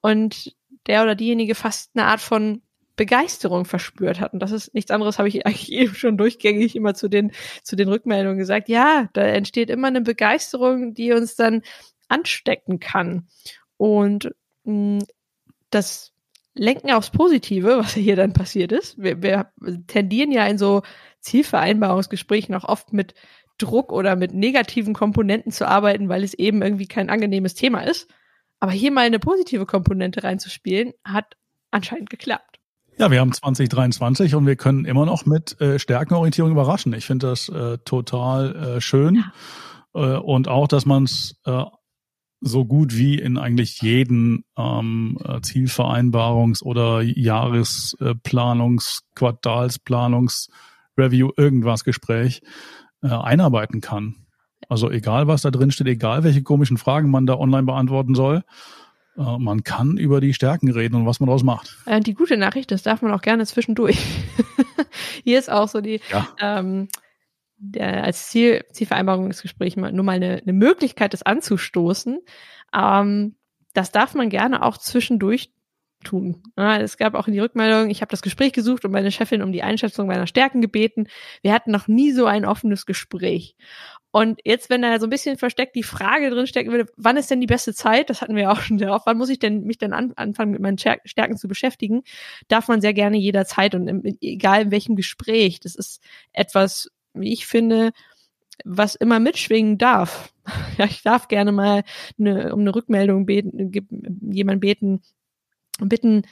und 0.00 0.54
der 0.86 1.02
oder 1.02 1.16
diejenige 1.16 1.54
fast 1.54 1.90
eine 1.94 2.06
Art 2.06 2.20
von 2.20 2.62
Begeisterung 2.94 3.64
verspürt 3.64 4.20
hat. 4.20 4.32
Und 4.34 4.40
das 4.40 4.52
ist 4.52 4.74
nichts 4.74 4.90
anderes, 4.90 5.18
habe 5.18 5.28
ich 5.28 5.44
eigentlich 5.46 5.72
eben 5.72 5.94
schon 5.94 6.16
durchgängig 6.18 6.76
immer 6.76 6.94
zu 6.94 7.08
den, 7.08 7.32
zu 7.62 7.74
den 7.74 7.88
Rückmeldungen 7.88 8.38
gesagt. 8.38 8.68
Ja, 8.68 9.08
da 9.12 9.22
entsteht 9.22 9.70
immer 9.70 9.88
eine 9.88 10.02
Begeisterung, 10.02 10.94
die 10.94 11.12
uns 11.12 11.34
dann 11.34 11.62
anstecken 12.08 12.80
kann. 12.80 13.28
Und 13.76 14.34
mh, 14.64 15.04
das 15.70 16.12
lenken 16.54 16.90
aufs 16.90 17.10
Positive, 17.10 17.78
was 17.78 17.94
hier 17.94 18.16
dann 18.16 18.32
passiert 18.32 18.72
ist. 18.72 18.98
Wir, 18.98 19.22
wir 19.22 19.52
tendieren 19.86 20.32
ja 20.32 20.46
in 20.46 20.58
so 20.58 20.82
Zielvereinbarungsgesprächen 21.20 22.54
auch 22.54 22.64
oft 22.64 22.92
mit 22.92 23.14
Druck 23.58 23.92
oder 23.92 24.16
mit 24.16 24.32
negativen 24.34 24.94
Komponenten 24.94 25.52
zu 25.52 25.66
arbeiten, 25.66 26.08
weil 26.08 26.22
es 26.22 26.34
eben 26.34 26.62
irgendwie 26.62 26.86
kein 26.86 27.10
angenehmes 27.10 27.54
Thema 27.54 27.80
ist. 27.80 28.08
Aber 28.60 28.72
hier 28.72 28.90
mal 28.90 29.06
eine 29.06 29.18
positive 29.18 29.66
Komponente 29.66 30.24
reinzuspielen, 30.24 30.92
hat 31.04 31.36
anscheinend 31.70 32.10
geklappt. 32.10 32.58
Ja, 32.98 33.10
wir 33.10 33.20
haben 33.20 33.32
2023 33.32 34.34
und 34.34 34.46
wir 34.46 34.56
können 34.56 34.84
immer 34.84 35.06
noch 35.06 35.24
mit 35.24 35.60
äh, 35.60 35.78
Stärkenorientierung 35.78 36.50
überraschen. 36.50 36.92
Ich 36.94 37.06
finde 37.06 37.28
das 37.28 37.48
äh, 37.48 37.78
total 37.84 38.56
äh, 38.56 38.80
schön. 38.80 39.24
Ja. 39.94 40.14
Äh, 40.16 40.18
und 40.18 40.48
auch, 40.48 40.66
dass 40.66 40.84
man 40.84 41.04
es 41.04 41.40
äh, 41.44 41.62
so 42.40 42.64
gut 42.64 42.96
wie 42.96 43.18
in 43.18 43.36
eigentlich 43.36 43.82
jeden 43.82 44.44
ähm, 44.56 45.18
äh, 45.24 45.38
Zielvereinbarungs- 45.38 46.62
oder 46.62 47.00
Jahresplanungs-, 47.00 49.00
Quartalsplanungs-, 49.16 50.48
Review, 50.96 51.30
irgendwas 51.36 51.84
Gespräch 51.84 52.42
äh, 53.02 53.08
einarbeiten 53.08 53.80
kann. 53.80 54.16
Also 54.68 54.90
egal, 54.90 55.28
was 55.28 55.42
da 55.42 55.50
drin 55.50 55.70
steht, 55.70 55.86
egal, 55.86 56.24
welche 56.24 56.42
komischen 56.42 56.76
Fragen 56.76 57.10
man 57.10 57.26
da 57.26 57.36
online 57.36 57.64
beantworten 57.64 58.14
soll, 58.14 58.44
äh, 59.16 59.38
man 59.38 59.64
kann 59.64 59.96
über 59.96 60.20
die 60.20 60.34
Stärken 60.34 60.70
reden 60.70 60.96
und 60.96 61.06
was 61.06 61.20
man 61.20 61.28
daraus 61.28 61.42
macht. 61.42 61.76
Äh, 61.86 62.00
die 62.00 62.14
gute 62.14 62.36
Nachricht, 62.36 62.70
das 62.70 62.82
darf 62.82 63.02
man 63.02 63.12
auch 63.12 63.22
gerne 63.22 63.46
zwischendurch. 63.46 63.98
Hier 65.24 65.38
ist 65.38 65.50
auch 65.50 65.68
so 65.68 65.80
die, 65.80 66.00
ja. 66.10 66.28
ähm, 66.40 66.88
der, 67.58 68.04
als 68.04 68.28
Ziel, 68.28 68.64
Zielvereinbarungsgespräch 68.72 69.76
nur 69.76 70.04
mal 70.04 70.12
eine, 70.12 70.40
eine 70.42 70.52
Möglichkeit, 70.52 71.12
das 71.12 71.22
anzustoßen. 71.22 72.20
Ähm, 72.74 73.34
das 73.74 73.92
darf 73.92 74.14
man 74.14 74.30
gerne 74.30 74.62
auch 74.62 74.78
zwischendurch 74.78 75.52
tun. 76.04 76.42
Ja, 76.56 76.78
es 76.78 76.96
gab 76.96 77.14
auch 77.14 77.26
in 77.26 77.34
die 77.34 77.40
Rückmeldung, 77.40 77.90
ich 77.90 78.02
habe 78.02 78.10
das 78.10 78.22
Gespräch 78.22 78.52
gesucht 78.52 78.84
und 78.84 78.92
meine 78.92 79.10
Chefin 79.10 79.42
um 79.42 79.52
die 79.52 79.62
Einschätzung 79.62 80.06
meiner 80.06 80.28
Stärken 80.28 80.60
gebeten. 80.60 81.08
Wir 81.42 81.52
hatten 81.52 81.72
noch 81.72 81.88
nie 81.88 82.12
so 82.12 82.26
ein 82.26 82.44
offenes 82.44 82.86
Gespräch. 82.86 83.56
Und 84.10 84.40
jetzt, 84.44 84.70
wenn 84.70 84.80
da 84.80 84.98
so 84.98 85.06
ein 85.06 85.10
bisschen 85.10 85.36
versteckt 85.36 85.76
die 85.76 85.82
Frage 85.82 86.30
drinstecken 86.30 86.72
würde, 86.72 86.90
wann 86.96 87.18
ist 87.18 87.30
denn 87.30 87.40
die 87.40 87.46
beste 87.46 87.74
Zeit? 87.74 88.08
Das 88.08 88.22
hatten 88.22 88.36
wir 88.36 88.50
auch 88.50 88.60
schon 88.60 88.78
sehr. 88.78 88.98
Wann 89.04 89.18
muss 89.18 89.28
ich 89.28 89.38
denn 89.38 89.64
mich 89.64 89.76
denn 89.76 89.92
an, 89.92 90.12
anfangen, 90.16 90.52
mit 90.52 90.62
meinen 90.62 90.78
Stärken 90.78 91.36
zu 91.36 91.46
beschäftigen? 91.46 92.02
Darf 92.48 92.68
man 92.68 92.80
sehr 92.80 92.94
gerne 92.94 93.18
jederzeit 93.18 93.74
und 93.74 93.86
im, 93.86 94.02
egal 94.20 94.62
in 94.62 94.70
welchem 94.70 94.96
Gespräch. 94.96 95.60
Das 95.60 95.74
ist 95.74 96.02
etwas, 96.32 96.90
wie 97.20 97.32
ich 97.32 97.46
finde, 97.46 97.92
was 98.64 98.94
immer 98.94 99.20
mitschwingen 99.20 99.78
darf. 99.78 100.32
Ja, 100.78 100.86
ich 100.86 101.02
darf 101.02 101.28
gerne 101.28 101.52
mal 101.52 101.82
eine, 102.18 102.54
um 102.54 102.60
eine 102.60 102.74
Rückmeldung 102.74 103.26
beten, 103.26 103.70
jemand 104.32 104.62
beten, 104.62 105.02
bitten 105.78 106.22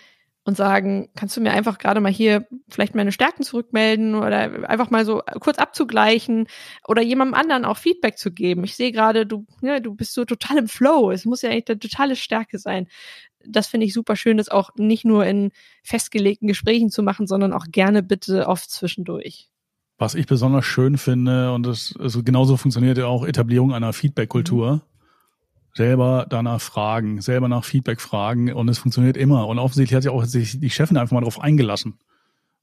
und 0.47 0.57
sagen, 0.57 1.11
kannst 1.17 1.37
du 1.37 1.41
mir 1.41 1.51
einfach 1.51 1.77
gerade 1.77 2.01
mal 2.01 2.13
hier 2.13 2.47
vielleicht 2.69 2.95
meine 2.95 3.11
Stärken 3.11 3.43
zurückmelden 3.43 4.15
oder 4.15 4.69
einfach 4.69 4.91
mal 4.91 5.05
so 5.05 5.21
kurz 5.41 5.59
abzugleichen 5.59 6.47
oder 6.87 7.03
jemandem 7.03 7.35
anderen 7.35 7.65
auch 7.65 7.77
Feedback 7.77 8.17
zu 8.17 8.31
geben. 8.33 8.63
Ich 8.63 8.77
sehe 8.77 8.93
gerade, 8.93 9.27
du, 9.27 9.45
ja, 9.61 9.81
du 9.81 9.95
bist 9.95 10.15
so 10.15 10.25
total 10.25 10.59
im 10.59 10.69
Flow. 10.69 11.11
Es 11.11 11.25
muss 11.25 11.43
ja 11.43 11.51
eigentlich 11.51 11.69
eine 11.69 11.81
totale 11.81 12.15
Stärke 12.15 12.59
sein. 12.59 12.87
Das 13.45 13.67
finde 13.67 13.87
ich 13.87 13.93
super 13.93 14.15
schön, 14.15 14.37
das 14.37 14.49
auch 14.49 14.71
nicht 14.77 15.05
nur 15.05 15.27
in 15.27 15.51
festgelegten 15.83 16.47
Gesprächen 16.47 16.91
zu 16.91 17.03
machen, 17.03 17.27
sondern 17.27 17.53
auch 17.53 17.67
gerne 17.73 18.05
bitte 18.05 18.47
oft 18.47 18.71
zwischendurch. 18.71 19.51
Was 19.99 20.15
ich 20.15 20.27
besonders 20.27 20.65
schön 20.67 20.99
finde, 20.99 21.53
und 21.53 21.65
das 21.65 21.95
also 21.99 22.23
genauso 22.23 22.57
funktioniert 22.57 22.99
ja 22.99 23.07
auch 23.07 23.27
Etablierung 23.27 23.73
einer 23.73 23.93
Feedback-Kultur. 23.93 24.75
Mhm 24.77 24.81
selber 25.77 26.27
danach 26.29 26.61
fragen, 26.61 27.21
selber 27.21 27.49
nach 27.49 27.65
Feedback 27.65 28.01
fragen 28.01 28.53
und 28.53 28.69
es 28.69 28.79
funktioniert 28.79 29.17
immer. 29.17 29.47
Und 29.47 29.59
offensichtlich 29.59 29.95
hat 29.95 30.03
sich 30.03 30.11
auch 30.11 30.25
sich 30.25 30.59
die 30.59 30.71
Chefin 30.71 30.97
einfach 30.97 31.13
mal 31.13 31.21
darauf 31.21 31.41
eingelassen. 31.41 31.99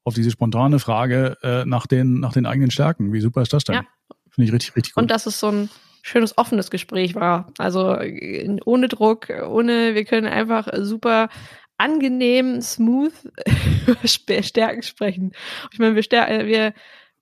Auf 0.04 0.16
diese 0.16 0.32
spontane 0.32 0.80
Frage 0.80 1.38
äh, 1.44 1.64
nach, 1.64 1.86
den, 1.86 2.20
nach 2.20 2.34
den 2.34 2.46
eigenen 2.46 2.72
Stärken. 2.72 3.14
Wie 3.14 3.22
super 3.22 3.44
ist 3.44 3.54
das 3.54 3.64
denn? 3.64 3.76
Ja. 3.76 3.86
Finde 4.32 4.48
ich 4.48 4.54
richtig, 4.54 4.76
richtig 4.76 4.94
gut. 4.96 5.02
Und 5.04 5.12
dass 5.12 5.28
es 5.28 5.40
so 5.40 5.48
ein 5.48 5.70
schönes, 6.02 6.38
offenes 6.38 6.72
Gespräch 6.72 7.14
war. 7.14 7.54
Also 7.60 7.98
ohne 8.66 8.88
Druck, 8.88 9.30
ohne, 9.30 9.94
wir 9.94 10.06
können 10.06 10.28
einfach 10.28 10.68
super 10.80 11.30
angenehm, 11.78 12.62
smooth 12.62 13.14
über 13.88 14.08
Stärken 14.08 14.82
sprechen. 14.82 15.34
Ich 15.72 15.80
meine, 15.80 15.96
wir, 15.96 16.04
wir 16.04 16.74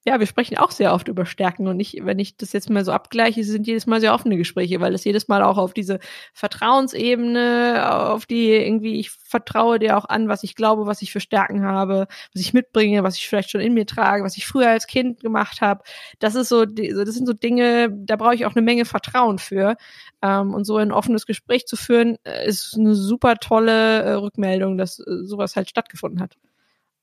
ja, 0.04 0.20
wir 0.20 0.26
sprechen 0.26 0.58
auch 0.58 0.72
sehr 0.72 0.94
oft 0.94 1.08
über 1.08 1.28
Stärken 1.28 1.68
und 1.68 1.78
nicht, 1.78 2.04
wenn 2.04 2.18
ich 2.18 2.36
das 2.36 2.54
jetzt 2.54 2.72
mal 2.72 2.84
so 2.84 2.92
abgleiche, 2.92 3.44
sind 3.44 3.68
jedes 3.68 3.86
Mal 3.86 4.02
sehr 4.02 4.16
offene 4.16 4.36
Gespräche, 4.36 4.82
weil 4.82 4.96
es 4.96 5.04
jedes 5.04 5.28
Mal 5.28 5.44
auch 5.44 5.60
auf 5.60 5.74
diese 5.74 6.00
Vertrauensebene, 6.34 7.88
auf 7.88 8.26
die 8.26 8.50
irgendwie, 8.50 9.00
ich 9.00 9.12
vertraue 9.12 9.78
dir 9.78 9.98
auch 9.98 10.06
an, 10.06 10.28
was 10.28 10.42
ich 10.44 10.56
glaube, 10.56 10.88
was 10.88 11.04
ich 11.04 11.12
für 11.12 11.20
Stärken 11.20 11.64
habe, 11.64 12.08
was 12.34 12.42
ich 12.42 12.52
mitbringe, 12.52 13.04
was 13.04 13.16
ich 13.16 13.30
vielleicht 13.30 13.52
schon 13.52 13.62
in 13.62 13.76
mir 13.76 13.86
trage, 13.86 14.24
was 14.24 14.38
ich 14.38 14.48
früher 14.48 14.70
als 14.70 14.88
Kind 14.88 15.20
gemacht 15.20 15.62
habe. 15.62 15.84
Das 16.18 16.34
ist 16.34 16.50
so, 16.50 16.66
das 16.66 17.16
sind 17.16 17.28
so 17.28 17.34
Dinge, 17.34 17.92
da 17.92 18.16
brauche 18.16 18.34
ich 18.34 18.48
auch 18.48 18.56
eine 18.56 18.64
Menge 18.64 18.86
Vertrauen 18.86 19.38
für. 19.38 19.78
Ähm, 20.24 20.56
und 20.56 20.66
so 20.66 20.78
ein 20.78 20.92
offenes 20.92 21.28
Gespräch 21.28 21.68
zu 21.68 21.76
führen, 21.76 22.18
äh, 22.24 22.48
ist 22.48 22.76
eine 22.76 22.96
super 22.96 23.36
tolle 23.36 24.02
äh, 24.02 24.14
Rückmeldung, 24.14 24.80
dass 24.80 25.00
äh, 25.00 25.26
sowas 25.26 25.56
halt 25.56 25.70
stattgefunden 25.70 26.22
hat. 26.22 26.38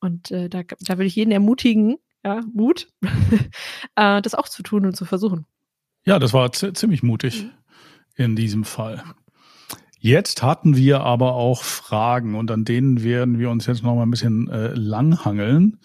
Und 0.00 0.30
äh, 0.32 0.48
da, 0.48 0.62
da 0.80 0.98
würde 0.98 1.06
ich 1.06 1.16
jeden 1.16 1.32
ermutigen, 1.32 1.96
ja, 2.28 2.40
Mut, 2.52 2.88
äh, 3.96 4.20
das 4.20 4.34
auch 4.34 4.48
zu 4.48 4.62
tun 4.62 4.84
und 4.84 4.94
zu 4.94 5.04
versuchen. 5.04 5.46
Ja, 6.04 6.18
das 6.18 6.32
war 6.32 6.52
ziemlich 6.52 7.02
mutig 7.02 7.44
mhm. 7.44 7.50
in 8.16 8.36
diesem 8.36 8.64
Fall. 8.64 9.02
Jetzt 9.98 10.42
hatten 10.42 10.76
wir 10.76 11.00
aber 11.00 11.34
auch 11.34 11.62
Fragen 11.62 12.34
und 12.34 12.50
an 12.50 12.64
denen 12.64 13.02
werden 13.02 13.38
wir 13.38 13.50
uns 13.50 13.66
jetzt 13.66 13.82
noch 13.82 13.94
mal 13.94 14.02
ein 14.02 14.10
bisschen 14.10 14.48
äh, 14.48 14.72
langhangeln. 14.74 15.80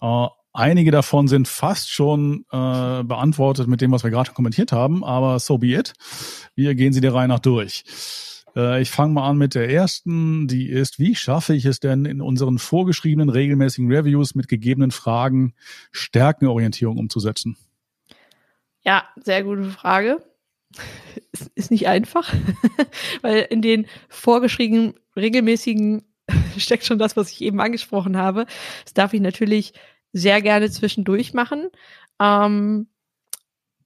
Äh, 0.00 0.26
einige 0.52 0.90
davon 0.90 1.26
sind 1.26 1.48
fast 1.48 1.90
schon 1.90 2.44
äh, 2.50 3.02
beantwortet 3.04 3.66
mit 3.66 3.80
dem, 3.80 3.92
was 3.92 4.02
wir 4.02 4.10
gerade 4.10 4.32
kommentiert 4.32 4.72
haben, 4.72 5.04
aber 5.04 5.38
so 5.38 5.56
be 5.56 5.68
it. 5.68 5.94
Wir 6.54 6.74
gehen 6.74 6.92
sie 6.92 7.00
der 7.00 7.14
Reihe 7.14 7.28
nach 7.28 7.38
durch. 7.38 7.84
Äh, 8.56 8.82
ich 8.82 8.90
fange 8.90 9.14
mal 9.14 9.28
an 9.28 9.38
mit 9.38 9.54
der 9.54 9.70
ersten. 9.70 10.48
Die 10.48 10.68
ist, 10.68 10.98
wie 10.98 11.14
schaffe 11.14 11.54
ich 11.54 11.64
es 11.64 11.80
denn 11.80 12.04
in 12.04 12.20
unseren 12.20 12.58
vorgeschriebenen 12.58 13.28
regelmäßigen 13.28 13.90
Reviews 13.90 14.34
mit 14.34 14.48
gegebenen 14.48 14.90
Fragen 14.90 15.54
Stärkenorientierung 15.92 16.98
umzusetzen? 16.98 17.56
Ja, 18.82 19.04
sehr 19.16 19.44
gute 19.44 19.70
Frage. 19.70 20.22
Ist, 21.54 21.70
nicht 21.70 21.88
einfach, 21.88 22.32
weil 23.22 23.46
in 23.50 23.62
den 23.62 23.86
vorgeschriebenen 24.08 24.94
regelmäßigen 25.16 26.02
steckt 26.56 26.84
schon 26.84 26.98
das, 26.98 27.16
was 27.16 27.30
ich 27.30 27.40
eben 27.40 27.60
angesprochen 27.60 28.16
habe. 28.16 28.46
Das 28.84 28.94
darf 28.94 29.12
ich 29.12 29.20
natürlich 29.20 29.72
sehr 30.12 30.42
gerne 30.42 30.70
zwischendurch 30.70 31.34
machen. 31.34 31.68
Ähm, 32.20 32.88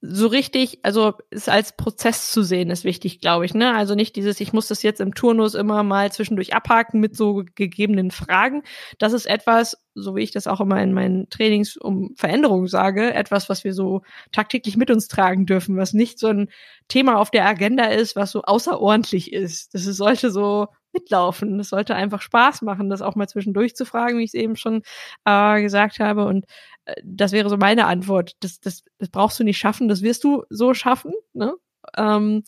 so 0.01 0.27
richtig, 0.27 0.79
also 0.83 1.13
es 1.29 1.49
als 1.49 1.75
Prozess 1.75 2.31
zu 2.31 2.43
sehen, 2.43 2.69
ist 2.69 2.83
wichtig, 2.83 3.21
glaube 3.21 3.45
ich. 3.45 3.53
Ne? 3.53 3.73
Also 3.73 3.95
nicht 3.95 4.15
dieses, 4.15 4.39
ich 4.39 4.53
muss 4.53 4.67
das 4.67 4.83
jetzt 4.83 5.01
im 5.01 5.15
Turnus 5.15 5.55
immer 5.55 5.83
mal 5.83 6.11
zwischendurch 6.11 6.53
abhaken 6.53 6.99
mit 6.99 7.15
so 7.15 7.43
gegebenen 7.55 8.11
Fragen. 8.11 8.63
Das 8.99 9.13
ist 9.13 9.25
etwas, 9.25 9.77
so 9.95 10.15
wie 10.15 10.21
ich 10.21 10.31
das 10.31 10.47
auch 10.47 10.61
immer 10.61 10.81
in 10.81 10.93
meinen 10.93 11.29
Trainings 11.29 11.77
um 11.77 12.13
Veränderungen 12.15 12.67
sage, 12.67 13.13
etwas, 13.13 13.49
was 13.49 13.63
wir 13.63 13.73
so 13.73 14.01
tagtäglich 14.31 14.77
mit 14.77 14.91
uns 14.91 15.07
tragen 15.07 15.45
dürfen, 15.45 15.77
was 15.77 15.93
nicht 15.93 16.19
so 16.19 16.27
ein 16.27 16.49
Thema 16.87 17.17
auf 17.17 17.31
der 17.31 17.47
Agenda 17.47 17.85
ist, 17.85 18.15
was 18.15 18.31
so 18.31 18.43
außerordentlich 18.43 19.33
ist. 19.33 19.73
Das 19.73 19.83
sollte 19.83 20.29
so 20.31 20.67
mitlaufen. 20.95 21.57
Das 21.57 21.69
sollte 21.69 21.95
einfach 21.95 22.21
Spaß 22.21 22.61
machen, 22.63 22.89
das 22.89 23.01
auch 23.01 23.15
mal 23.15 23.27
zwischendurch 23.27 23.75
zu 23.75 23.85
fragen, 23.85 24.17
wie 24.17 24.23
ich 24.23 24.31
es 24.31 24.33
eben 24.33 24.55
schon 24.55 24.81
äh, 25.25 25.61
gesagt 25.61 25.99
habe. 25.99 26.25
Und 26.25 26.45
äh, 26.85 26.95
das 27.03 27.31
wäre 27.31 27.49
so 27.49 27.57
meine 27.57 27.85
Antwort. 27.85 28.33
Das, 28.39 28.59
das, 28.59 28.83
das 28.97 29.09
brauchst 29.09 29.39
du 29.39 29.43
nicht 29.43 29.57
schaffen, 29.57 29.87
das 29.87 30.01
wirst 30.01 30.23
du 30.23 30.43
so 30.49 30.73
schaffen, 30.73 31.13
ne? 31.33 31.53
Ähm, 31.97 32.43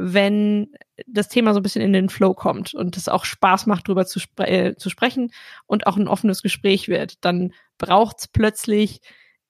wenn 0.00 0.68
das 1.08 1.28
Thema 1.28 1.52
so 1.52 1.58
ein 1.58 1.62
bisschen 1.64 1.82
in 1.82 1.92
den 1.92 2.08
Flow 2.08 2.32
kommt 2.32 2.72
und 2.72 2.96
es 2.96 3.08
auch 3.08 3.24
Spaß 3.24 3.66
macht, 3.66 3.88
darüber 3.88 4.06
zu, 4.06 4.20
spre 4.20 4.46
äh, 4.46 4.76
zu 4.76 4.90
sprechen 4.90 5.32
und 5.66 5.88
auch 5.88 5.96
ein 5.96 6.06
offenes 6.06 6.40
Gespräch 6.40 6.86
wird, 6.86 7.24
dann 7.24 7.52
braucht's 7.78 8.28
plötzlich 8.28 9.00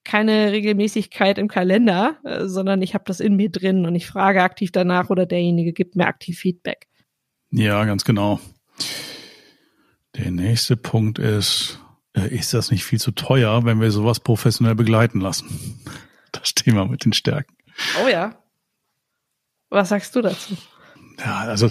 keine 0.05 0.52
Regelmäßigkeit 0.52 1.37
im 1.37 1.49
Kalender, 1.49 2.17
äh, 2.25 2.47
sondern 2.47 2.81
ich 2.81 2.95
habe 2.95 3.05
das 3.07 3.21
in 3.21 3.37
mir 3.37 3.50
drin 3.50 3.85
und 3.85 3.95
ich 3.95 4.07
frage 4.07 4.43
aktiv 4.43 4.73
danach 4.73 5.11
oder 5.11 5.26
derjenige 5.26 5.75
gibt 5.75 5.97
mir 5.97 6.07
aktiv 6.07 6.38
Feedback. 6.38 6.88
Ja, 7.50 7.85
ganz 7.85 8.05
genau. 8.05 8.40
Der 10.17 10.31
nächste 10.31 10.76
Punkt 10.76 11.19
ist, 11.19 11.81
äh, 12.14 12.35
ist 12.35 12.55
das 12.55 12.71
nicht 12.71 12.85
viel 12.85 13.00
zu 13.00 13.12
teuer, 13.12 13.64
wenn 13.64 13.81
wir 13.81 13.90
sowas 13.90 14.21
professionell 14.21 14.75
begleiten 14.75 15.21
lassen? 15.21 15.81
Das 16.33 16.55
Thema 16.55 16.87
mit 16.87 17.05
den 17.05 17.12
Stärken. 17.12 17.55
Oh 18.05 18.09
ja. 18.09 18.35
Was 19.71 19.90
sagst 19.90 20.14
du 20.17 20.23
dazu? 20.23 20.57
Ja, 21.19 21.38
also 21.38 21.71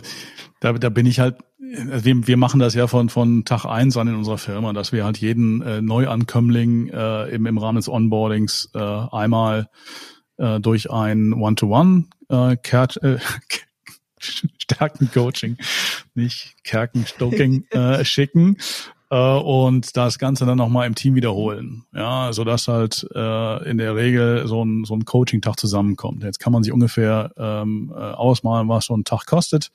da, 0.60 0.74
da 0.74 0.90
bin 0.90 1.06
ich 1.06 1.20
halt, 1.20 1.38
äh, 1.60 2.04
wir, 2.04 2.28
wir 2.28 2.38
machen 2.38 2.60
das 2.60 2.74
ja 2.74 2.88
von, 2.88 3.10
von 3.10 3.46
Tag 3.46 3.66
eins 3.66 3.98
an 3.98 4.08
in 4.08 4.16
unserer 4.16 4.38
Firma, 4.38 4.74
dass 4.74 4.92
wir 4.92 5.06
halt 5.06 5.18
jeden 5.18 5.62
äh, 5.62 5.82
Neuankömmling 5.82 6.90
äh, 6.90 7.30
im, 7.30 7.46
im 7.46 7.58
Rahmen 7.58 7.78
des 7.78 7.90
Onboardings 7.90 8.72
äh, 8.74 8.80
einmal 8.80 9.70
äh, 10.38 10.60
durch 10.60 10.90
ein 10.92 11.34
One-to-One 11.34 12.06
-One, 12.30 12.52
äh, 12.54 13.20
Stärkencoaching, 14.58 15.58
nicht 16.16 16.56
Kerkenstoking 16.64 17.66
äh, 17.72 18.04
schicken 18.06 18.58
äh, 19.10 19.16
und 19.16 19.96
das 19.96 20.20
Ganze 20.20 20.46
dann 20.46 20.58
nochmal 20.58 20.88
im 20.88 20.96
Team 20.96 21.16
wiederholen. 21.16 21.86
Ja, 21.94 22.34
so 22.34 22.44
dass 22.44 22.68
halt 22.68 23.08
äh, 23.14 23.70
in 23.70 23.78
der 23.78 23.96
Regel 23.96 24.48
so 24.48 24.64
ein, 24.64 24.84
so 24.86 24.96
ein 24.96 25.06
Coaching-Tag 25.06 25.60
zusammenkommt. 25.60 26.24
Jetzt 26.24 26.40
kann 26.40 26.54
man 26.54 26.64
sich 26.64 26.74
ungefähr 26.74 27.32
ähm, 27.38 27.94
äh, 27.96 28.00
ausmalen, 28.00 28.68
was 28.70 28.86
so 28.86 28.96
ein 28.96 29.04
Tag 29.04 29.26
kostet. 29.26 29.72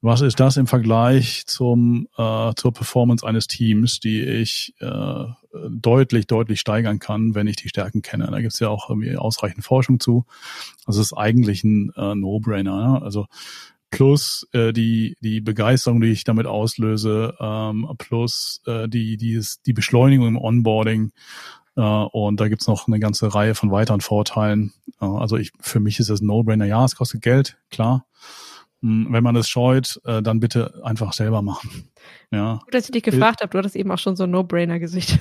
Was 0.00 0.20
ist 0.20 0.40
das 0.40 0.56
im 0.56 0.66
Vergleich 0.66 1.46
zum 1.46 2.08
äh, 2.16 2.52
zur 2.56 2.72
Performance 2.72 3.24
eines 3.24 3.46
Teams, 3.46 4.00
die 4.00 4.20
ich 4.20 4.74
äh, 4.80 5.24
deutlich, 5.68 6.26
deutlich 6.26 6.60
steigern 6.60 6.98
kann, 6.98 7.34
wenn 7.34 7.46
ich 7.46 7.56
die 7.56 7.68
Stärken 7.68 8.02
kenne? 8.02 8.28
Da 8.30 8.40
gibt's 8.40 8.60
ja 8.60 8.68
auch 8.68 8.88
irgendwie 8.88 9.16
ausreichend 9.16 9.64
Forschung 9.64 10.00
zu. 10.00 10.24
Also 10.86 11.00
es 11.00 11.08
ist 11.08 11.12
eigentlich 11.12 11.64
ein 11.64 11.92
äh, 11.96 12.14
No-Brainer. 12.14 12.80
Ja? 12.80 13.02
Also 13.02 13.26
plus 13.90 14.48
äh, 14.52 14.72
die 14.72 15.16
die 15.20 15.40
Begeisterung, 15.40 16.00
die 16.00 16.08
ich 16.08 16.24
damit 16.24 16.46
auslöse, 16.46 17.34
ähm, 17.38 17.88
plus 17.98 18.62
äh, 18.66 18.88
die 18.88 19.16
die 19.16 19.44
die 19.66 19.72
Beschleunigung 19.72 20.28
im 20.28 20.38
Onboarding 20.38 21.12
äh, 21.76 21.80
und 21.80 22.40
da 22.40 22.48
gibt's 22.48 22.66
noch 22.66 22.86
eine 22.86 22.98
ganze 22.98 23.34
Reihe 23.34 23.54
von 23.54 23.70
weiteren 23.70 24.00
Vorteilen. 24.00 24.72
Äh, 25.00 25.04
also 25.04 25.36
ich 25.36 25.52
für 25.60 25.80
mich 25.80 26.00
ist 26.00 26.08
es 26.08 26.20
ein 26.20 26.26
No-Brainer. 26.26 26.66
Ja, 26.66 26.84
es 26.84 26.96
kostet 26.96 27.22
Geld, 27.22 27.58
klar. 27.70 28.06
Wenn 28.82 29.22
man 29.22 29.36
es 29.36 29.48
scheut, 29.48 30.00
äh, 30.04 30.22
dann 30.22 30.40
bitte 30.40 30.80
einfach 30.82 31.12
selber 31.12 31.40
machen. 31.40 31.88
Ja. 32.32 32.58
Gut, 32.64 32.74
dass 32.74 32.86
ich 32.86 32.90
dich 32.90 33.04
gefragt 33.04 33.40
habe. 33.40 33.50
Du 33.50 33.58
hattest 33.58 33.76
eben 33.76 33.92
auch 33.92 33.98
schon 33.98 34.16
so 34.16 34.24
ein 34.24 34.30
No-Brainer-Gesicht. 34.30 35.18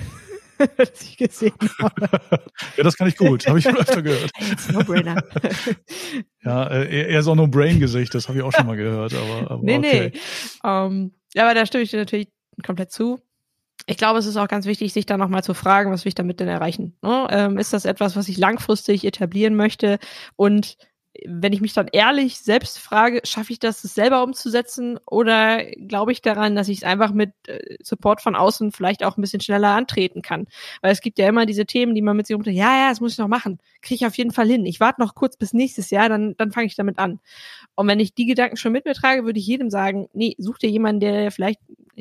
das 0.77 1.01
ich 1.01 1.17
gesehen 1.17 1.53
habe. 1.79 2.09
ja, 2.77 2.83
das 2.83 2.97
kann 2.97 3.07
ich 3.07 3.17
gut. 3.17 3.47
Habe 3.47 3.59
ich 3.59 3.63
schon 3.63 3.77
öfter 3.77 4.01
gehört. 4.01 4.31
No-Brainer. 4.71 5.23
ja, 6.43 6.67
äh, 6.67 7.11
eher 7.11 7.23
so 7.23 7.35
No-Brain-Gesicht. 7.35 8.13
Das 8.13 8.27
habe 8.27 8.39
ich 8.39 8.43
auch 8.43 8.51
schon 8.51 8.65
mal 8.65 8.77
gehört. 8.77 9.13
Aber, 9.13 9.51
aber 9.51 9.63
nee, 9.63 9.77
okay. 9.77 10.11
nee. 10.13 10.19
Um, 10.63 10.91
ähm, 10.91 11.11
ja, 11.33 11.43
aber 11.43 11.53
da 11.53 11.65
stimme 11.65 11.83
ich 11.83 11.91
dir 11.91 11.99
natürlich 11.99 12.29
komplett 12.65 12.91
zu. 12.91 13.19
Ich 13.87 13.97
glaube, 13.97 14.19
es 14.19 14.25
ist 14.25 14.37
auch 14.37 14.47
ganz 14.47 14.65
wichtig, 14.65 14.93
sich 14.93 15.05
da 15.05 15.17
nochmal 15.17 15.43
zu 15.43 15.53
fragen, 15.53 15.91
was 15.91 16.05
will 16.05 16.09
ich 16.09 16.15
damit 16.15 16.39
denn 16.39 16.47
erreichen? 16.47 16.97
Ne? 17.01 17.27
Ähm, 17.31 17.57
ist 17.57 17.73
das 17.73 17.85
etwas, 17.85 18.15
was 18.15 18.27
ich 18.27 18.37
langfristig 18.37 19.05
etablieren 19.05 19.55
möchte? 19.55 19.97
Und 20.35 20.77
wenn 21.25 21.53
ich 21.53 21.61
mich 21.61 21.73
dann 21.73 21.89
ehrlich 21.91 22.39
selbst 22.39 22.79
frage, 22.79 23.21
schaffe 23.25 23.51
ich 23.51 23.59
das, 23.59 23.81
das 23.81 23.93
selber 23.93 24.23
umzusetzen 24.23 24.97
oder 25.05 25.63
glaube 25.75 26.11
ich 26.13 26.21
daran, 26.21 26.55
dass 26.55 26.69
ich 26.69 26.79
es 26.79 26.83
einfach 26.83 27.11
mit 27.11 27.31
äh, 27.47 27.77
Support 27.83 28.21
von 28.21 28.35
außen 28.35 28.71
vielleicht 28.71 29.03
auch 29.03 29.17
ein 29.17 29.21
bisschen 29.21 29.41
schneller 29.41 29.69
antreten 29.69 30.21
kann? 30.21 30.47
Weil 30.81 30.93
es 30.93 31.01
gibt 31.01 31.19
ja 31.19 31.27
immer 31.27 31.45
diese 31.45 31.65
Themen, 31.65 31.95
die 31.95 32.01
man 32.01 32.15
mit 32.15 32.27
sich 32.27 32.35
umdreht, 32.35 32.55
ja, 32.55 32.75
ja, 32.77 32.89
das 32.89 33.01
muss 33.01 33.13
ich 33.13 33.17
noch 33.17 33.27
machen, 33.27 33.59
kriege 33.81 33.95
ich 33.95 34.05
auf 34.05 34.17
jeden 34.17 34.31
Fall 34.31 34.47
hin. 34.47 34.65
Ich 34.65 34.79
warte 34.79 35.01
noch 35.01 35.13
kurz 35.13 35.35
bis 35.35 35.53
nächstes 35.53 35.89
Jahr, 35.89 36.07
dann, 36.07 36.35
dann 36.37 36.51
fange 36.51 36.67
ich 36.67 36.75
damit 36.75 36.97
an. 36.97 37.19
Und 37.75 37.87
wenn 37.87 37.99
ich 37.99 38.13
die 38.13 38.25
Gedanken 38.25 38.57
schon 38.57 38.71
mit 38.71 38.85
mir 38.85 38.93
trage, 38.93 39.25
würde 39.25 39.39
ich 39.39 39.47
jedem 39.47 39.69
sagen, 39.69 40.07
nee, 40.13 40.35
such 40.37 40.59
dir 40.59 40.69
jemanden, 40.69 41.01
der 41.01 41.31
vielleicht 41.31 41.59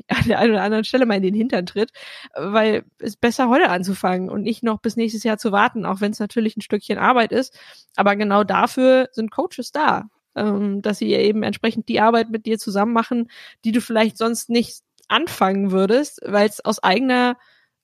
an 0.08 0.24
der 0.26 0.38
einen 0.38 0.52
oder 0.52 0.62
anderen 0.62 0.84
Stelle 0.84 1.06
mal 1.06 1.16
in 1.16 1.22
den 1.22 1.34
Hintern 1.34 1.66
tritt, 1.66 1.90
weil 2.34 2.84
es 2.98 3.16
besser 3.16 3.48
heute 3.48 3.68
anzufangen 3.68 4.30
und 4.30 4.42
nicht 4.42 4.62
noch 4.62 4.80
bis 4.80 4.96
nächstes 4.96 5.24
Jahr 5.24 5.38
zu 5.38 5.52
warten, 5.52 5.84
auch 5.84 6.00
wenn 6.00 6.12
es 6.12 6.20
natürlich 6.20 6.56
ein 6.56 6.62
Stückchen 6.62 6.98
Arbeit 6.98 7.32
ist. 7.32 7.58
Aber 7.96 8.16
genau 8.16 8.44
dafür 8.44 9.08
sind 9.12 9.30
Coaches 9.30 9.72
da, 9.72 10.08
ähm, 10.34 10.82
dass 10.82 10.98
sie 10.98 11.12
eben 11.12 11.42
entsprechend 11.42 11.88
die 11.88 12.00
Arbeit 12.00 12.30
mit 12.30 12.46
dir 12.46 12.58
zusammen 12.58 12.92
machen, 12.92 13.30
die 13.64 13.72
du 13.72 13.80
vielleicht 13.80 14.16
sonst 14.16 14.50
nicht 14.50 14.82
anfangen 15.08 15.72
würdest, 15.72 16.20
weil 16.24 16.48
es 16.48 16.64
aus 16.64 16.82
eigener 16.82 17.36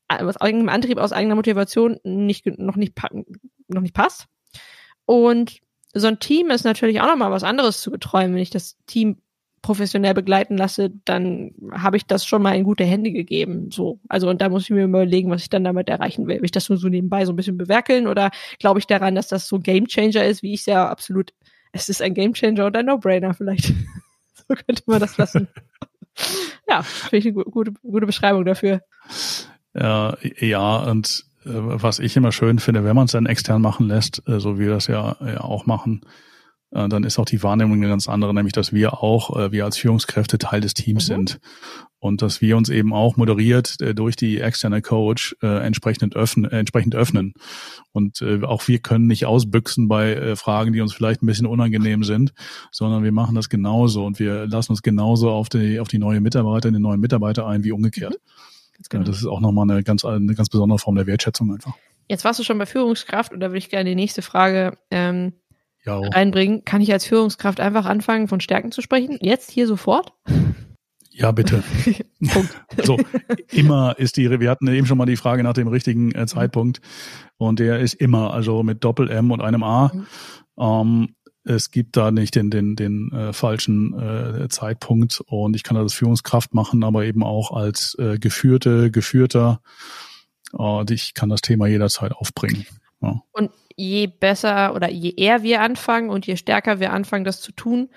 aus 0.08 0.36
eigenem 0.36 0.68
Antrieb, 0.68 0.98
aus 0.98 1.12
eigener 1.12 1.34
Motivation 1.34 1.98
nicht, 2.04 2.46
noch 2.58 2.76
nicht, 2.76 2.94
noch 3.66 3.80
nicht 3.80 3.94
passt. 3.94 4.26
Und 5.04 5.60
so 5.94 6.08
ein 6.08 6.20
Team 6.20 6.50
ist 6.50 6.64
natürlich 6.64 7.00
auch 7.00 7.06
nochmal 7.06 7.30
was 7.30 7.42
anderes 7.42 7.80
zu 7.80 7.90
betreuen, 7.90 8.34
wenn 8.34 8.42
ich 8.42 8.50
das 8.50 8.76
Team 8.86 9.22
professionell 9.66 10.14
begleiten 10.14 10.56
lasse, 10.56 10.92
dann 11.04 11.50
habe 11.72 11.96
ich 11.96 12.06
das 12.06 12.24
schon 12.24 12.40
mal 12.40 12.54
in 12.54 12.62
gute 12.62 12.84
Hände 12.84 13.10
gegeben. 13.10 13.72
So, 13.72 13.98
also 14.08 14.30
und 14.30 14.40
da 14.40 14.48
muss 14.48 14.62
ich 14.62 14.70
mir 14.70 14.84
überlegen, 14.84 15.28
was 15.28 15.42
ich 15.42 15.50
dann 15.50 15.64
damit 15.64 15.88
erreichen 15.88 16.28
will. 16.28 16.36
Will 16.36 16.44
ich 16.44 16.52
das 16.52 16.68
nur 16.68 16.78
so 16.78 16.88
nebenbei 16.88 17.24
so 17.24 17.32
ein 17.32 17.36
bisschen 17.36 17.58
bewerkeln 17.58 18.06
oder 18.06 18.30
glaube 18.60 18.78
ich 18.78 18.86
daran, 18.86 19.16
dass 19.16 19.26
das 19.26 19.48
so 19.48 19.58
Game 19.58 19.88
Changer 19.88 20.24
ist, 20.24 20.44
wie 20.44 20.54
ich 20.54 20.60
es 20.60 20.66
ja 20.66 20.88
absolut. 20.88 21.32
Es 21.72 21.88
ist 21.88 22.00
ein 22.00 22.14
Game 22.14 22.32
Changer 22.32 22.66
und 22.66 22.76
ein 22.76 22.86
No-Brainer 22.86 23.34
vielleicht. 23.34 23.66
so 24.34 24.54
könnte 24.54 24.84
man 24.86 25.00
das 25.00 25.18
lassen. 25.18 25.48
ja, 26.68 26.82
finde 26.82 27.16
ich 27.16 27.34
eine 27.34 27.44
gute, 27.44 27.72
gute 27.82 28.06
Beschreibung 28.06 28.44
dafür. 28.44 28.82
Ja, 29.74 30.16
ja, 30.38 30.76
und 30.76 31.24
äh, 31.44 31.50
was 31.52 31.98
ich 31.98 32.16
immer 32.16 32.30
schön 32.30 32.60
finde, 32.60 32.84
wenn 32.84 32.94
man 32.94 33.06
es 33.06 33.12
dann 33.12 33.26
extern 33.26 33.62
machen 33.62 33.88
lässt, 33.88 34.22
äh, 34.28 34.38
so 34.38 34.60
wie 34.60 34.66
wir 34.66 34.70
das 34.70 34.86
ja, 34.86 35.16
ja 35.20 35.40
auch 35.40 35.66
machen, 35.66 36.02
äh, 36.72 36.88
dann 36.88 37.04
ist 37.04 37.18
auch 37.18 37.24
die 37.24 37.42
Wahrnehmung 37.42 37.78
eine 37.78 37.88
ganz 37.88 38.08
andere, 38.08 38.34
nämlich 38.34 38.52
dass 38.52 38.72
wir 38.72 39.02
auch, 39.02 39.36
äh, 39.36 39.52
wir 39.52 39.64
als 39.64 39.78
Führungskräfte 39.78 40.38
Teil 40.38 40.60
des 40.60 40.74
Teams 40.74 41.08
mhm. 41.08 41.14
sind 41.14 41.40
und 41.98 42.22
dass 42.22 42.40
wir 42.40 42.56
uns 42.56 42.68
eben 42.68 42.92
auch 42.92 43.16
moderiert 43.16 43.80
äh, 43.80 43.94
durch 43.94 44.16
die 44.16 44.40
externe 44.40 44.82
Coach 44.82 45.36
äh, 45.42 45.64
entsprechend, 45.64 46.16
öffnen, 46.16 46.50
äh, 46.50 46.58
entsprechend 46.58 46.94
öffnen. 46.94 47.34
Und 47.92 48.20
äh, 48.20 48.42
auch 48.44 48.68
wir 48.68 48.78
können 48.78 49.06
nicht 49.06 49.26
ausbüchsen 49.26 49.88
bei 49.88 50.14
äh, 50.14 50.36
Fragen, 50.36 50.72
die 50.72 50.80
uns 50.80 50.92
vielleicht 50.92 51.22
ein 51.22 51.26
bisschen 51.26 51.46
unangenehm 51.46 52.04
sind, 52.04 52.32
sondern 52.70 53.02
wir 53.04 53.12
machen 53.12 53.34
das 53.34 53.48
genauso 53.48 54.04
und 54.04 54.18
wir 54.18 54.46
lassen 54.46 54.72
uns 54.72 54.82
genauso 54.82 55.30
auf 55.30 55.48
die, 55.48 55.80
auf 55.80 55.88
die 55.88 55.98
neue 55.98 56.20
Mitarbeiter, 56.20 56.70
den 56.70 56.82
neuen 56.82 57.00
Mitarbeiter 57.00 57.46
ein 57.46 57.64
wie 57.64 57.72
umgekehrt. 57.72 58.14
Mhm. 58.14 58.82
Genau. 58.90 59.04
Das 59.04 59.16
ist 59.18 59.26
auch 59.26 59.40
nochmal 59.40 59.70
eine 59.70 59.82
ganz, 59.82 60.04
eine 60.04 60.34
ganz 60.34 60.48
besondere 60.48 60.78
Form 60.78 60.96
der 60.96 61.06
Wertschätzung 61.06 61.52
einfach. 61.52 61.74
Jetzt 62.08 62.24
warst 62.24 62.38
du 62.38 62.44
schon 62.44 62.58
bei 62.58 62.66
Führungskraft 62.66 63.32
und 63.32 63.40
da 63.40 63.48
würde 63.48 63.58
ich 63.58 63.70
gerne 63.70 63.88
die 63.88 63.96
nächste 63.96 64.22
Frage 64.22 64.76
ähm, 64.90 65.32
ja. 65.86 65.98
reinbringen. 65.98 66.64
Kann 66.64 66.80
ich 66.80 66.92
als 66.92 67.06
Führungskraft 67.06 67.60
einfach 67.60 67.86
anfangen, 67.86 68.28
von 68.28 68.40
Stärken 68.40 68.72
zu 68.72 68.82
sprechen? 68.82 69.18
Jetzt, 69.20 69.50
hier, 69.50 69.66
sofort? 69.66 70.12
Ja, 71.10 71.32
bitte. 71.32 71.62
so, 72.84 72.98
immer 73.50 73.98
ist 73.98 74.18
die, 74.18 74.28
wir 74.38 74.50
hatten 74.50 74.68
eben 74.68 74.86
schon 74.86 74.98
mal 74.98 75.06
die 75.06 75.16
Frage 75.16 75.42
nach 75.42 75.54
dem 75.54 75.68
richtigen 75.68 76.14
äh, 76.14 76.26
Zeitpunkt 76.26 76.80
und 77.38 77.58
der 77.58 77.80
ist 77.80 77.94
immer, 77.94 78.34
also 78.34 78.62
mit 78.62 78.84
Doppel 78.84 79.10
M 79.10 79.30
und 79.30 79.40
einem 79.40 79.62
A. 79.62 79.92
Mhm. 79.94 80.06
Ähm, 80.58 81.14
es 81.44 81.70
gibt 81.70 81.96
da 81.96 82.10
nicht 82.10 82.34
den, 82.34 82.50
den, 82.50 82.76
den 82.76 83.12
äh, 83.12 83.32
falschen 83.32 83.98
äh, 83.98 84.48
Zeitpunkt 84.48 85.22
und 85.26 85.54
ich 85.54 85.62
kann 85.62 85.76
das 85.76 85.84
als 85.84 85.94
Führungskraft 85.94 86.52
machen, 86.52 86.84
aber 86.84 87.04
eben 87.04 87.22
auch 87.22 87.52
als 87.52 87.96
äh, 87.98 88.18
geführte, 88.18 88.90
geführter. 88.90 89.60
Und 90.52 90.90
ich 90.90 91.14
kann 91.14 91.28
das 91.28 91.40
Thema 91.40 91.66
jederzeit 91.66 92.12
aufbringen. 92.12 92.66
Ja. 93.00 93.22
Und 93.32 93.50
je 93.76 94.06
besser 94.06 94.74
oder 94.74 94.90
je 94.90 95.12
eher 95.16 95.42
wir 95.42 95.60
anfangen 95.60 96.10
und 96.10 96.26
je 96.26 96.36
stärker 96.36 96.80
wir 96.80 96.92
anfangen, 96.92 97.24
das 97.24 97.40
zu 97.40 97.52
tun, 97.52 97.90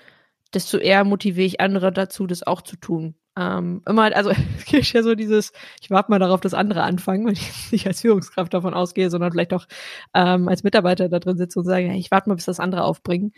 desto 0.54 0.78
eher 0.78 1.04
motiviere 1.04 1.46
ich 1.46 1.60
andere 1.60 1.92
dazu, 1.92 2.26
das 2.26 2.46
auch 2.46 2.62
zu 2.62 2.76
tun. 2.76 3.14
Ähm, 3.38 3.82
immer, 3.86 4.14
also 4.14 4.30
es 4.58 4.64
gibt 4.66 4.92
ja 4.92 5.02
so 5.02 5.14
dieses, 5.14 5.52
ich 5.80 5.90
warte 5.90 6.10
mal 6.10 6.18
darauf, 6.18 6.40
dass 6.40 6.54
andere 6.54 6.82
anfangen, 6.82 7.26
wenn 7.26 7.32
ich 7.32 7.72
nicht 7.72 7.86
als 7.86 8.00
Führungskraft 8.02 8.52
davon 8.52 8.74
ausgehe, 8.74 9.10
sondern 9.10 9.32
vielleicht 9.32 9.54
auch 9.54 9.66
ähm, 10.14 10.48
als 10.48 10.62
Mitarbeiter 10.62 11.08
da 11.08 11.18
drin 11.18 11.38
sitze 11.38 11.58
und 11.58 11.64
sage, 11.64 11.88
hey, 11.88 11.98
ich 11.98 12.10
warte 12.10 12.28
mal, 12.28 12.34
bis 12.34 12.44
das 12.44 12.60
andere 12.60 12.84
aufbringen. 12.84 13.32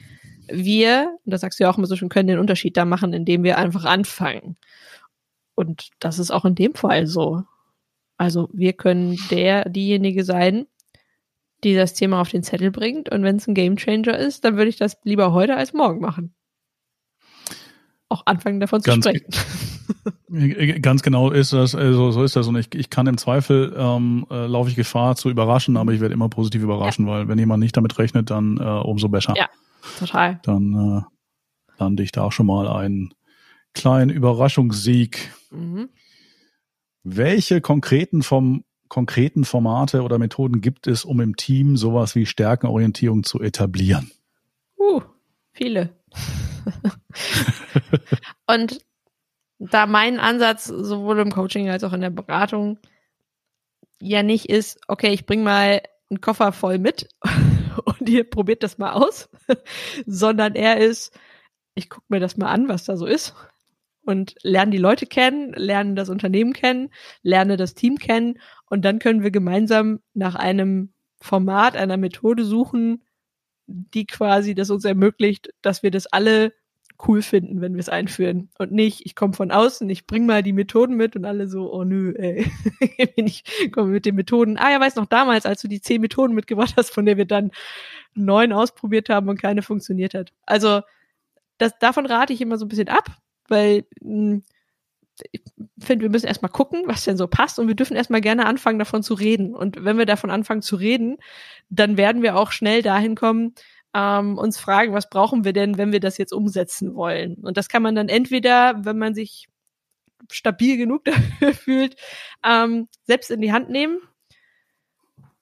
Wir, 0.49 1.17
und 1.25 1.33
das 1.33 1.43
sagst 1.43 1.61
du 1.61 1.65
ja 1.65 1.71
auch 1.71 1.79
immer 1.79 1.87
so 1.87 1.97
schon, 1.97 2.09
können 2.09 2.29
den 2.29 2.39
Unterschied 2.39 2.77
da 2.77 2.85
machen, 2.85 3.13
indem 3.13 3.45
wir 3.45 3.59
einfach 3.59 3.85
anfangen. 3.85 4.57
Und 5.55 5.91
das 6.01 6.19
ist 6.19 6.31
auch 6.31 6.45
in 6.45 6.55
dem 6.55 6.75
Fall 6.75 7.07
so. 7.07 7.45
Also 8.17 8.49
wir 8.53 8.73
können 8.73 9.19
der, 9.31 9.69
diejenige 9.69 10.25
sein, 10.25 10.67
die 11.65 11.75
das 11.75 11.95
Thema 11.95 12.21
auf 12.21 12.29
den 12.29 12.43
Zettel 12.43 12.71
bringt. 12.71 13.11
Und 13.11 13.23
wenn 13.23 13.37
es 13.37 13.47
ein 13.47 13.55
Gamechanger 13.55 14.17
ist, 14.19 14.45
dann 14.45 14.57
würde 14.57 14.69
ich 14.69 14.77
das 14.77 14.99
lieber 15.05 15.33
heute 15.33 15.57
als 15.57 15.73
morgen 15.73 16.01
machen. 16.01 16.35
Auch 18.09 18.23
anfangen 18.27 18.61
davon 18.61 18.83
ganz 18.83 19.05
zu 19.05 19.11
sprechen. 19.11 20.83
Ganz 20.83 21.03
genau 21.03 21.31
ist 21.31 21.53
das, 21.53 21.75
also 21.75 22.11
so 22.11 22.25
ist 22.25 22.37
das. 22.37 22.47
Und 22.47 22.57
ich, 22.57 22.75
ich 22.75 22.91
kann 22.91 23.07
im 23.07 23.19
Zweifel 23.19 23.75
ähm, 23.77 24.27
äh, 24.31 24.47
laufe 24.47 24.71
ich 24.71 24.77
Gefahr 24.77 25.15
zu 25.15 25.29
überraschen, 25.29 25.77
aber 25.77 25.93
ich 25.93 26.01
werde 26.01 26.15
immer 26.15 26.29
positiv 26.29 26.63
überraschen, 26.63 27.07
ja. 27.07 27.13
weil 27.13 27.29
wenn 27.29 27.39
jemand 27.39 27.63
nicht 27.63 27.77
damit 27.77 27.99
rechnet, 27.99 28.31
dann 28.31 28.57
äh, 28.59 28.63
umso 28.63 29.09
besser. 29.09 29.35
Ja, 29.37 29.49
total. 29.99 30.41
Dann 30.43 30.73
äh, 30.75 31.79
lande 31.79 32.03
ich 32.03 32.13
da 32.13 32.23
auch 32.23 32.33
schon 32.33 32.47
mal 32.47 32.67
einen 32.67 33.13
kleinen 33.75 34.11
Überraschungssieg. 34.11 35.33
Mhm. 35.51 35.91
Welche 37.03 37.61
konkreten 37.61 38.23
vom 38.23 38.65
konkreten 38.93 39.47
Formate 39.47 40.03
oder 40.03 40.19
Methoden 40.19 40.61
gibt 40.61 40.87
es, 40.87 41.07
um 41.07 41.23
im 41.23 41.35
Team 41.35 41.79
sowas 41.79 42.15
wie 42.15 42.27
Stärkenorientierung 42.27 43.25
zu 43.25 43.41
etablieren? 43.41 44.11
Uh, 44.79 45.01
viele. 45.53 45.97
Und 48.47 48.81
da 49.59 49.87
mein 49.87 50.21
Ansatz 50.21 50.67
sowohl 50.67 51.21
im 51.21 51.33
Coaching 51.33 51.71
als 51.71 51.85
auch 51.85 51.95
in 51.95 52.03
der 52.03 52.11
Beratung 52.11 52.79
ja 53.99 54.23
nicht 54.23 54.51
ist, 54.51 54.79
okay, 54.89 55.09
ich 55.15 55.25
bring 55.25 55.43
mal 55.43 55.81
einen 56.11 56.21
Koffer 56.21 56.53
voll 56.53 56.79
mit 56.79 57.09
und 57.87 58.07
ihr 58.11 58.29
probiert 58.29 58.63
das 58.63 58.77
mal 58.77 58.93
aus, 58.93 59.31
sondern 60.05 60.55
er 60.55 60.77
ist, 60.77 61.19
ich 61.75 61.89
gucke 61.89 62.05
mir 62.11 62.21
das 62.21 62.37
mal 62.37 62.51
an, 62.51 62.69
was 62.69 62.85
da 62.85 62.99
so 62.99 63.07
ist 63.07 63.35
und 64.05 64.35
lerne 64.43 64.73
die 64.73 64.79
Leute 64.79 65.07
kennen, 65.07 65.53
lerne 65.55 65.95
das 65.95 66.09
Unternehmen 66.09 66.53
kennen, 66.53 66.91
lerne 67.23 67.57
das 67.57 67.75
Team 67.75 67.97
kennen 67.97 68.39
und 68.73 68.87
dann 68.87 69.01
können 69.01 69.23
wir 69.23 69.31
gemeinsam 69.31 70.01
nach 70.15 70.35
einem 70.35 70.95
Format, 71.21 71.77
einer 71.77 71.99
Methode 71.99 72.43
suchen, 72.43 73.05
die 73.67 74.07
quasi 74.07 74.55
das 74.55 74.71
uns 74.71 74.87
ermöglicht, 74.87 75.51
dass 75.61 75.83
wir 75.83 75.91
das 75.91 76.07
alle 76.07 76.55
cool 77.07 77.21
finden, 77.21 77.61
wenn 77.61 77.75
wir 77.75 77.81
es 77.81 77.91
einführen. 77.91 78.49
Und 78.57 78.73
nicht, 78.73 79.05
ich 79.05 79.15
komme 79.15 79.35
von 79.35 79.51
außen, 79.51 79.91
ich 79.91 80.07
bring 80.07 80.25
mal 80.25 80.43
die 80.43 80.55
Methoden 80.55 80.97
mit 80.97 81.17
und 81.17 81.27
alle 81.27 81.49
so, 81.49 81.71
oh 81.71 81.85
nö, 81.85 82.15
ey, 82.17 82.51
ich 83.17 83.45
komme 83.73 83.91
mit 83.91 84.07
den 84.07 84.15
Methoden. 84.15 84.57
Ah 84.57 84.71
ja, 84.71 84.81
weiß 84.81 84.97
noch 84.97 85.05
damals, 85.05 85.45
als 85.45 85.61
du 85.61 85.69
die 85.69 85.83
zehn 85.83 86.01
Methoden 86.01 86.33
mitgebracht 86.33 86.73
hast, 86.79 86.95
von 86.95 87.05
der 87.05 87.19
wir 87.19 87.27
dann 87.27 87.51
neun 88.15 88.55
ausprobiert 88.55 89.11
haben 89.11 89.29
und 89.29 89.39
keine 89.39 89.61
funktioniert 89.61 90.15
hat. 90.15 90.33
Also 90.47 90.81
das, 91.59 91.79
davon 91.79 92.07
rate 92.07 92.33
ich 92.33 92.41
immer 92.41 92.57
so 92.57 92.65
ein 92.65 92.71
bisschen 92.71 92.89
ab, 92.89 93.19
weil 93.49 93.85
mh, 94.01 94.31
hm, 94.31 94.43
ich 95.31 95.43
finde, 95.79 96.05
wir 96.05 96.11
müssen 96.11 96.27
erstmal 96.27 96.51
gucken, 96.51 96.83
was 96.87 97.05
denn 97.05 97.17
so 97.17 97.27
passt 97.27 97.59
und 97.59 97.69
wir 97.69 97.75
dürfen 97.75 97.97
erstmal 97.97 98.21
gerne 98.21 98.47
anfangen, 98.47 98.79
davon 98.79 99.03
zu 99.03 99.15
reden. 99.15 99.55
Und 99.55 99.85
wenn 99.85 99.99
wir 99.99 100.07
davon 100.07 100.31
anfangen 100.31 100.63
zu 100.63 100.77
reden, 100.77 101.19
dann 101.69 101.97
werden 101.97 102.23
wir 102.23 102.37
auch 102.37 102.53
schnell 102.53 102.83
dahin 102.83 103.15
kommen, 103.15 103.55
ähm, 103.95 104.39
uns 104.39 104.59
fragen, 104.59 104.95
was 104.95 105.11
brauchen 105.11 105.45
wir 105.45 105.53
denn, 105.53 105.79
wenn 105.79 105.93
wir 105.93 106.01
das 106.01 106.19
jetzt 106.19 106.33
umsetzen 106.33 106.95
wollen. 106.95 107.35
Und 107.43 107.57
das 107.57 107.69
kann 107.69 107.83
man 107.83 107.95
dann 107.95 108.09
entweder, 108.09 108.85
wenn 108.85 108.99
man 108.99 109.15
sich 109.15 109.49
stabil 110.31 110.77
genug 110.77 111.05
dafür 111.41 111.53
fühlt, 111.53 111.97
ähm, 112.45 112.89
selbst 113.05 113.31
in 113.31 113.41
die 113.41 113.53
Hand 113.53 113.71
nehmen. 113.71 114.01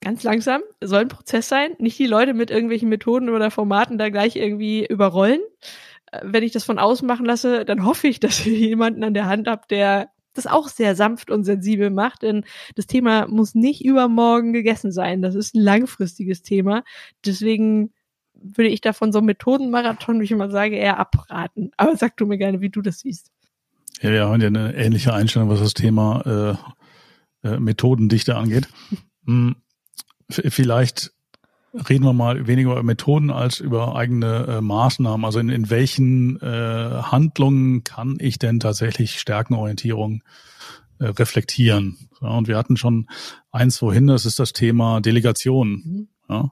Ganz 0.02 0.22
langsam, 0.22 0.62
soll 0.80 1.02
ein 1.02 1.08
Prozess 1.08 1.48
sein, 1.48 1.72
nicht 1.78 1.98
die 1.98 2.06
Leute 2.06 2.32
mit 2.32 2.50
irgendwelchen 2.50 2.88
Methoden 2.88 3.28
oder 3.28 3.50
Formaten 3.50 3.98
da 3.98 4.08
gleich 4.08 4.34
irgendwie 4.34 4.86
überrollen. 4.86 5.42
Wenn 6.22 6.42
ich 6.42 6.52
das 6.52 6.64
von 6.64 6.78
außen 6.78 7.06
machen 7.06 7.26
lasse, 7.26 7.64
dann 7.64 7.84
hoffe 7.84 8.08
ich, 8.08 8.20
dass 8.20 8.44
ihr 8.46 8.56
jemanden 8.56 9.04
an 9.04 9.14
der 9.14 9.26
Hand 9.26 9.48
habt, 9.48 9.70
der 9.70 10.10
das 10.34 10.46
auch 10.46 10.68
sehr 10.68 10.94
sanft 10.94 11.30
und 11.30 11.44
sensibel 11.44 11.90
macht, 11.90 12.22
denn 12.22 12.44
das 12.76 12.86
Thema 12.86 13.26
muss 13.26 13.56
nicht 13.56 13.84
übermorgen 13.84 14.52
gegessen 14.52 14.92
sein. 14.92 15.22
Das 15.22 15.34
ist 15.34 15.54
ein 15.54 15.62
langfristiges 15.62 16.42
Thema. 16.42 16.84
Deswegen 17.24 17.92
würde 18.34 18.70
ich 18.70 18.80
davon 18.80 19.12
so 19.12 19.18
einem 19.18 19.26
Methodenmarathon, 19.26 20.20
wie 20.20 20.24
ich 20.24 20.30
immer 20.30 20.50
sage, 20.50 20.76
eher 20.76 20.98
abraten. 20.98 21.72
Aber 21.76 21.96
sag 21.96 22.16
du 22.16 22.26
mir 22.26 22.38
gerne, 22.38 22.60
wie 22.60 22.70
du 22.70 22.80
das 22.80 23.00
siehst. 23.00 23.30
Ja, 24.00 24.10
wir 24.10 24.26
haben 24.26 24.40
ja 24.40 24.46
eine 24.46 24.74
ähnliche 24.74 25.12
Einstellung, 25.12 25.50
was 25.50 25.60
das 25.60 25.74
Thema 25.74 26.58
äh, 27.44 27.48
äh, 27.48 27.58
Methodendichte 27.58 28.36
angeht. 28.36 28.68
Hm, 29.26 29.56
vielleicht 30.30 31.12
reden 31.72 32.04
wir 32.04 32.12
mal 32.12 32.46
weniger 32.46 32.72
über 32.72 32.82
Methoden 32.82 33.30
als 33.30 33.60
über 33.60 33.94
eigene 33.94 34.46
äh, 34.46 34.60
Maßnahmen. 34.60 35.24
Also 35.24 35.38
in, 35.38 35.48
in 35.48 35.70
welchen 35.70 36.40
äh, 36.40 37.02
Handlungen 37.02 37.84
kann 37.84 38.16
ich 38.18 38.38
denn 38.38 38.60
tatsächlich 38.60 39.20
Stärkenorientierung 39.20 40.22
äh, 40.98 41.06
reflektieren? 41.06 42.08
Ja, 42.20 42.28
und 42.28 42.48
wir 42.48 42.56
hatten 42.56 42.76
schon 42.76 43.08
eins 43.52 43.78
vorhin, 43.78 44.08
das 44.08 44.26
ist 44.26 44.38
das 44.38 44.52
Thema 44.52 45.00
Delegation. 45.00 45.70
Mhm. 45.70 46.08
Ja, 46.28 46.50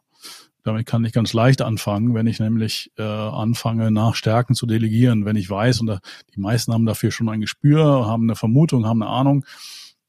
damit 0.62 0.86
kann 0.86 1.04
ich 1.04 1.12
ganz 1.12 1.32
leicht 1.32 1.62
anfangen, 1.62 2.14
wenn 2.14 2.26
ich 2.26 2.40
nämlich 2.40 2.92
äh, 2.98 3.02
anfange, 3.02 3.90
nach 3.90 4.14
Stärken 4.14 4.54
zu 4.54 4.66
delegieren. 4.66 5.24
Wenn 5.24 5.36
ich 5.36 5.48
weiß, 5.48 5.80
und 5.80 5.86
da, 5.86 6.00
die 6.34 6.40
meisten 6.40 6.72
haben 6.72 6.86
dafür 6.86 7.10
schon 7.10 7.28
ein 7.28 7.40
Gespür, 7.40 8.06
haben 8.06 8.24
eine 8.24 8.36
Vermutung, 8.36 8.86
haben 8.86 9.02
eine 9.02 9.10
Ahnung, 9.10 9.44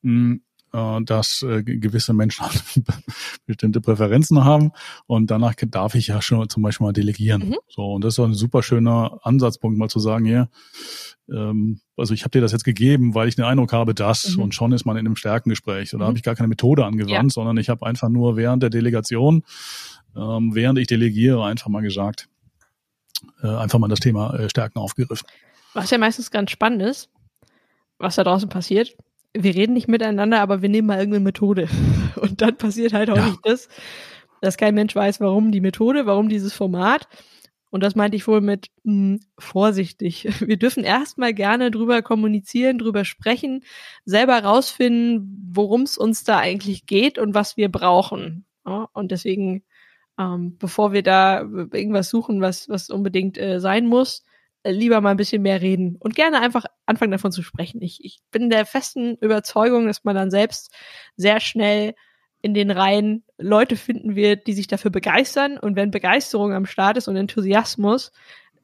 mh, 0.02 0.12
hm, 0.12 0.34
äh, 0.34 0.49
dass 0.72 1.42
äh, 1.42 1.64
gewisse 1.64 2.14
Menschen 2.14 2.46
halt 2.46 2.64
bestimmte 3.46 3.82
Präferenzen 3.82 4.44
haben 4.44 4.72
und 5.08 5.32
danach 5.32 5.56
darf 5.56 5.96
ich 5.96 6.08
ja 6.08 6.22
schon 6.22 6.48
zum 6.50 6.64
Beispiel 6.64 6.86
mal 6.86 6.94
delegieren. 6.94 7.50
Mhm. 7.50 7.58
So 7.68 7.94
und 7.94 8.04
das 8.04 8.14
ist 8.14 8.20
auch 8.20 8.26
ein 8.26 8.34
super 8.34 8.62
schöner 8.62 9.20
Ansatzpunkt, 9.24 9.78
mal 9.78 9.90
zu 9.90 10.00
sagen, 10.00 10.26
hier, 10.26 10.50
ähm, 11.32 11.82
also 11.98 12.14
ich 12.14 12.22
habe 12.22 12.32
dir 12.32 12.42
das 12.42 12.52
jetzt 12.52 12.64
gegeben, 12.66 13.16
weil 13.16 13.28
ich 13.28 13.36
den 13.36 13.46
Eindruck 13.46 13.74
habe, 13.74 13.96
dass 13.96 14.36
mhm. 14.36 14.44
und 14.44 14.56
schon 14.56 14.72
ist 14.72 14.86
man 14.86 14.98
in 14.98 15.06
einem 15.06 15.16
Stärkengespräch. 15.16 15.94
Oder 15.94 16.06
mhm. 16.06 16.08
habe 16.10 16.18
ich 16.18 16.24
gar 16.24 16.36
keine 16.36 16.48
Methode 16.48 16.86
angewandt, 16.86 17.12
ja. 17.12 17.30
sondern 17.30 17.58
ich 17.58 17.70
habe 17.70 17.86
einfach 17.86 18.10
nur 18.10 18.38
während 18.38 18.62
der 18.62 18.70
Delegation 18.70 19.44
ähm, 20.16 20.54
während 20.54 20.80
ich 20.80 20.88
delegiere, 20.88 21.44
einfach 21.44 21.68
mal 21.68 21.82
gesagt, 21.82 22.28
äh, 23.42 23.48
einfach 23.48 23.80
mal 23.80 23.88
das 23.88 24.00
Thema 24.00 24.34
äh, 24.36 24.50
Stärken 24.50 24.80
aufgegriffen. 24.80 25.28
Was 25.74 25.92
ja 25.92 25.98
meistens 25.98 26.32
ganz 26.32 26.52
spannend 26.52 26.82
ist, 26.82 27.10
was 27.98 28.16
da 28.16 28.24
draußen 28.24 28.50
passiert, 28.50 28.96
wir 29.34 29.56
reden 29.56 29.74
nicht 29.74 29.88
miteinander, 29.88 30.42
aber 30.42 30.62
wir 30.62 30.70
nehmen 30.70 30.88
mal 30.88 31.00
irgendeine 31.00 31.24
Methode. 31.24 31.68
Und 32.22 32.42
dann 32.42 32.58
passiert 32.58 32.94
halt 32.94 33.10
auch 33.10 33.18
ja. 33.18 33.28
nicht 33.28 33.40
das, 33.44 33.70
dass 34.42 34.58
kein 34.58 34.76
Mensch 34.76 34.96
weiß, 34.96 35.20
warum 35.20 35.52
die 35.52 35.62
Methode, 35.62 36.06
warum 36.06 36.30
dieses 36.30 36.54
Format. 36.54 37.08
Und 37.72 37.84
das 37.84 37.96
meinte 37.96 38.18
ich 38.18 38.28
wohl 38.28 38.42
mit 38.42 38.68
mh, 38.84 38.94
hm, 38.94 39.20
vorsichtig. 39.38 40.28
Wir 40.40 40.58
dürfen 40.58 40.84
erstmal 40.84 41.34
gerne 41.34 41.72
drüber 41.72 42.02
kommunizieren, 42.02 42.80
drüber 42.80 43.06
sprechen, 43.06 43.64
selber 44.06 44.40
rausfinden, 44.40 45.52
worum 45.54 45.84
es 45.84 45.98
uns 45.98 46.24
da 46.24 46.40
eigentlich 46.40 46.86
geht 46.86 47.18
und 47.18 47.34
was 47.34 47.58
wir 47.58 47.70
brauchen. 47.70 48.46
Ja, 48.66 48.90
und 48.94 49.12
deswegen 49.12 49.64
ähm, 50.20 50.58
bevor 50.60 50.92
wir 50.92 51.02
da 51.02 51.42
irgendwas 51.42 52.10
suchen, 52.10 52.42
was, 52.42 52.68
was 52.68 52.90
unbedingt 52.90 53.38
äh, 53.38 53.60
sein 53.60 53.88
muss, 53.88 54.26
lieber 54.72 55.02
mal 55.02 55.12
ein 55.12 55.18
bisschen 55.18 55.42
mehr 55.42 55.62
reden 55.62 55.98
und 56.00 56.16
gerne 56.16 56.42
einfach 56.42 56.66
anfangen 56.86 57.12
davon 57.12 57.32
zu 57.32 57.44
sprechen. 57.44 57.82
Ich, 57.82 58.04
ich 58.04 58.20
bin 58.32 58.50
der 58.50 58.66
festen 58.66 59.16
Überzeugung, 59.22 59.88
dass 59.88 60.04
man 60.04 60.16
dann 60.16 60.32
selbst 60.32 60.74
sehr 61.16 61.40
schnell 61.40 61.94
in 62.42 62.54
den 62.54 62.72
Reihen 62.72 63.24
Leute 63.38 63.76
finden 63.76 64.16
wird, 64.16 64.48
die 64.48 64.54
sich 64.54 64.68
dafür 64.68 64.92
begeistern. 64.92 65.58
Und 65.58 65.76
wenn 65.76 65.92
Begeisterung 65.92 66.54
am 66.54 66.66
Start 66.66 66.98
ist 66.98 67.08
und 67.08 67.16
Enthusiasmus, 67.16 68.12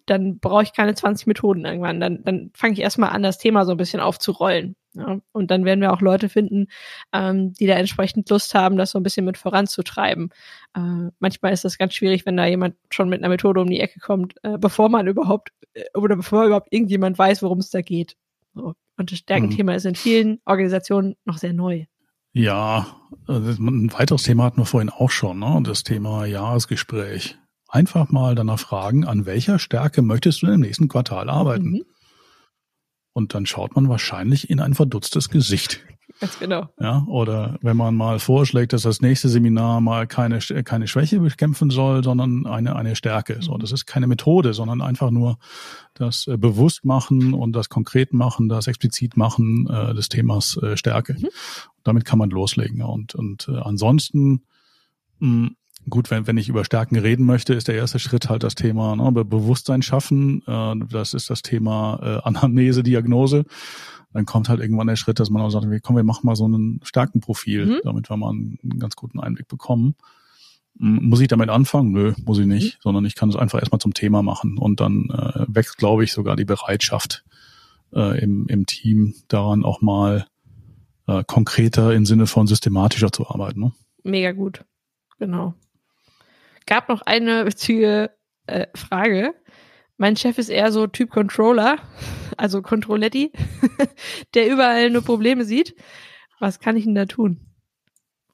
dann 0.05 0.39
brauche 0.39 0.63
ich 0.63 0.73
keine 0.73 0.95
20 0.95 1.27
Methoden 1.27 1.65
irgendwann. 1.65 1.99
Dann, 1.99 2.23
dann 2.23 2.51
fange 2.53 2.73
ich 2.73 2.79
erstmal 2.79 3.09
an, 3.09 3.23
das 3.23 3.37
Thema 3.37 3.65
so 3.65 3.71
ein 3.71 3.77
bisschen 3.77 3.99
aufzurollen. 3.99 4.75
Ja, 4.95 5.19
und 5.31 5.51
dann 5.51 5.65
werden 5.65 5.81
wir 5.81 5.91
auch 5.91 6.01
Leute 6.01 6.29
finden, 6.29 6.67
ähm, 7.13 7.53
die 7.53 7.67
da 7.67 7.73
entsprechend 7.73 8.29
Lust 8.29 8.55
haben, 8.55 8.77
das 8.77 8.91
so 8.91 8.99
ein 8.99 9.03
bisschen 9.03 9.25
mit 9.25 9.37
voranzutreiben. 9.37 10.29
Äh, 10.75 11.09
manchmal 11.19 11.53
ist 11.53 11.65
das 11.65 11.77
ganz 11.77 11.93
schwierig, 11.93 12.25
wenn 12.25 12.37
da 12.37 12.45
jemand 12.45 12.75
schon 12.89 13.09
mit 13.09 13.19
einer 13.19 13.29
Methode 13.29 13.61
um 13.61 13.69
die 13.69 13.79
Ecke 13.79 13.99
kommt, 13.99 14.35
äh, 14.43 14.57
bevor 14.57 14.89
man 14.89 15.07
überhaupt 15.07 15.51
äh, 15.73 15.83
oder 15.93 16.15
bevor 16.15 16.45
überhaupt 16.45 16.71
irgendjemand 16.71 17.17
weiß, 17.17 17.43
worum 17.43 17.59
es 17.59 17.69
da 17.69 17.81
geht. 17.81 18.15
So. 18.53 18.73
Und 18.97 19.11
das 19.11 19.19
Stärkenthema 19.19 19.73
mhm. 19.73 19.77
ist 19.77 19.85
in 19.85 19.95
vielen 19.95 20.39
Organisationen 20.45 21.15
noch 21.25 21.37
sehr 21.37 21.53
neu. 21.53 21.85
Ja, 22.31 22.87
also 23.27 23.61
ein 23.61 23.93
weiteres 23.93 24.23
Thema 24.23 24.43
hatten 24.43 24.59
wir 24.59 24.65
vorhin 24.65 24.89
auch 24.89 25.09
schon, 25.09 25.39
ne? 25.39 25.61
das 25.63 25.83
Thema 25.83 26.25
Jahresgespräch. 26.25 27.37
Einfach 27.69 28.09
mal 28.09 28.35
danach 28.35 28.59
fragen, 28.59 29.05
an 29.05 29.25
welcher 29.25 29.59
Stärke 29.59 30.01
möchtest 30.01 30.41
du 30.41 30.47
im 30.47 30.61
nächsten 30.61 30.87
Quartal 30.87 31.29
arbeiten? 31.29 31.69
Mhm. 31.69 31.85
Und 33.15 33.33
dann 33.33 33.45
schaut 33.45 33.77
man 33.77 33.87
wahrscheinlich 33.87 34.49
in 34.49 34.59
ein 34.59 34.73
verdutztes 34.73 35.29
Gesicht. 35.29 35.79
Ganz 36.19 36.37
genau. 36.37 36.67
Ja, 36.81 37.05
oder 37.07 37.57
wenn 37.61 37.77
man 37.77 37.95
mal 37.95 38.19
vorschlägt, 38.19 38.73
dass 38.73 38.81
das 38.81 38.99
nächste 38.99 39.29
Seminar 39.29 39.79
mal 39.79 40.05
keine, 40.05 40.39
keine 40.39 40.85
Schwäche 40.87 41.21
bekämpfen 41.21 41.69
soll, 41.69 42.03
sondern 42.03 42.45
eine, 42.45 42.75
eine 42.75 42.97
Stärke. 42.97 43.37
So, 43.39 43.57
das 43.57 43.71
ist 43.71 43.85
keine 43.85 44.07
Methode, 44.07 44.53
sondern 44.53 44.81
einfach 44.81 45.11
nur 45.11 45.37
das 45.93 46.27
äh, 46.27 46.35
Bewusstmachen 46.35 47.33
und 47.33 47.53
das 47.53 47.69
Konkretmachen, 47.69 48.49
das 48.49 48.67
Explizitmachen 48.67 49.69
äh, 49.69 49.93
des 49.93 50.09
Themas 50.09 50.57
äh, 50.57 50.75
Stärke. 50.75 51.13
Mhm. 51.13 51.29
Damit 51.85 52.03
kann 52.03 52.19
man 52.19 52.31
loslegen. 52.31 52.81
Und, 52.81 53.15
und 53.15 53.47
äh, 53.47 53.55
ansonsten 53.59 54.43
mh, 55.19 55.51
Gut, 55.87 56.09
wenn, 56.09 56.25
wenn 56.25 56.37
ich 56.37 56.49
über 56.49 56.65
Stärken 56.65 56.97
reden 56.97 57.25
möchte, 57.25 57.53
ist 57.53 57.67
der 57.67 57.75
erste 57.75 57.99
Schritt 57.99 58.29
halt 58.29 58.43
das 58.43 58.55
Thema 58.55 58.95
ne, 58.95 59.11
Bewusstsein 59.23 59.83
schaffen. 59.83 60.41
Äh, 60.47 60.75
das 60.89 61.13
ist 61.13 61.29
das 61.29 61.43
Thema 61.43 61.99
äh, 62.01 62.27
Anamnese, 62.27 62.81
Diagnose. 62.81 63.45
Dann 64.11 64.25
kommt 64.25 64.49
halt 64.49 64.61
irgendwann 64.61 64.87
der 64.87 64.95
Schritt, 64.95 65.19
dass 65.19 65.29
man 65.29 65.41
auch 65.41 65.49
sagt, 65.49 65.67
komm, 65.83 65.95
wir 65.95 66.03
machen 66.03 66.25
mal 66.25 66.35
so 66.35 66.47
ein 66.47 66.79
Stärkenprofil, 66.83 67.65
mhm. 67.65 67.79
damit 67.83 68.09
wir 68.09 68.17
mal 68.17 68.29
einen, 68.29 68.57
einen, 68.63 68.79
ganz 68.79 68.95
guten 68.95 69.19
Einblick 69.19 69.47
bekommen. 69.47 69.95
Muss 70.77 71.21
ich 71.21 71.27
damit 71.27 71.49
anfangen? 71.49 71.91
Nö, 71.91 72.13
muss 72.25 72.39
ich 72.39 72.47
nicht, 72.47 72.75
mhm. 72.75 72.79
sondern 72.81 73.05
ich 73.05 73.15
kann 73.15 73.29
es 73.29 73.35
einfach 73.35 73.59
erstmal 73.59 73.79
zum 73.79 73.93
Thema 73.93 74.23
machen. 74.23 74.57
Und 74.57 74.79
dann 74.79 75.09
äh, 75.09 75.45
wächst, 75.47 75.77
glaube 75.77 76.03
ich, 76.03 76.13
sogar 76.13 76.35
die 76.35 76.45
Bereitschaft 76.45 77.23
äh, 77.93 78.19
im, 78.21 78.47
im 78.47 78.65
Team 78.65 79.13
daran 79.27 79.63
auch 79.63 79.81
mal 79.81 80.25
äh, 81.07 81.23
konkreter 81.25 81.93
im 81.93 82.05
Sinne 82.05 82.25
von 82.25 82.47
systematischer 82.47 83.11
zu 83.11 83.29
arbeiten. 83.29 83.59
Ne? 83.59 83.71
Mega 84.03 84.31
gut. 84.31 84.65
Genau 85.19 85.53
gab 86.65 86.89
noch 86.89 87.01
eine 87.01 87.45
witzige 87.45 88.11
äh, 88.47 88.67
Frage. 88.75 89.33
Mein 89.97 90.17
Chef 90.17 90.37
ist 90.37 90.49
eher 90.49 90.71
so 90.71 90.87
Typ 90.87 91.09
Controller, 91.09 91.77
also 92.37 92.61
Controletti, 92.61 93.31
der 94.33 94.49
überall 94.49 94.89
nur 94.89 95.03
Probleme 95.03 95.45
sieht. 95.45 95.75
Was 96.39 96.59
kann 96.59 96.75
ich 96.75 96.83
denn 96.83 96.95
da 96.95 97.05
tun? 97.05 97.39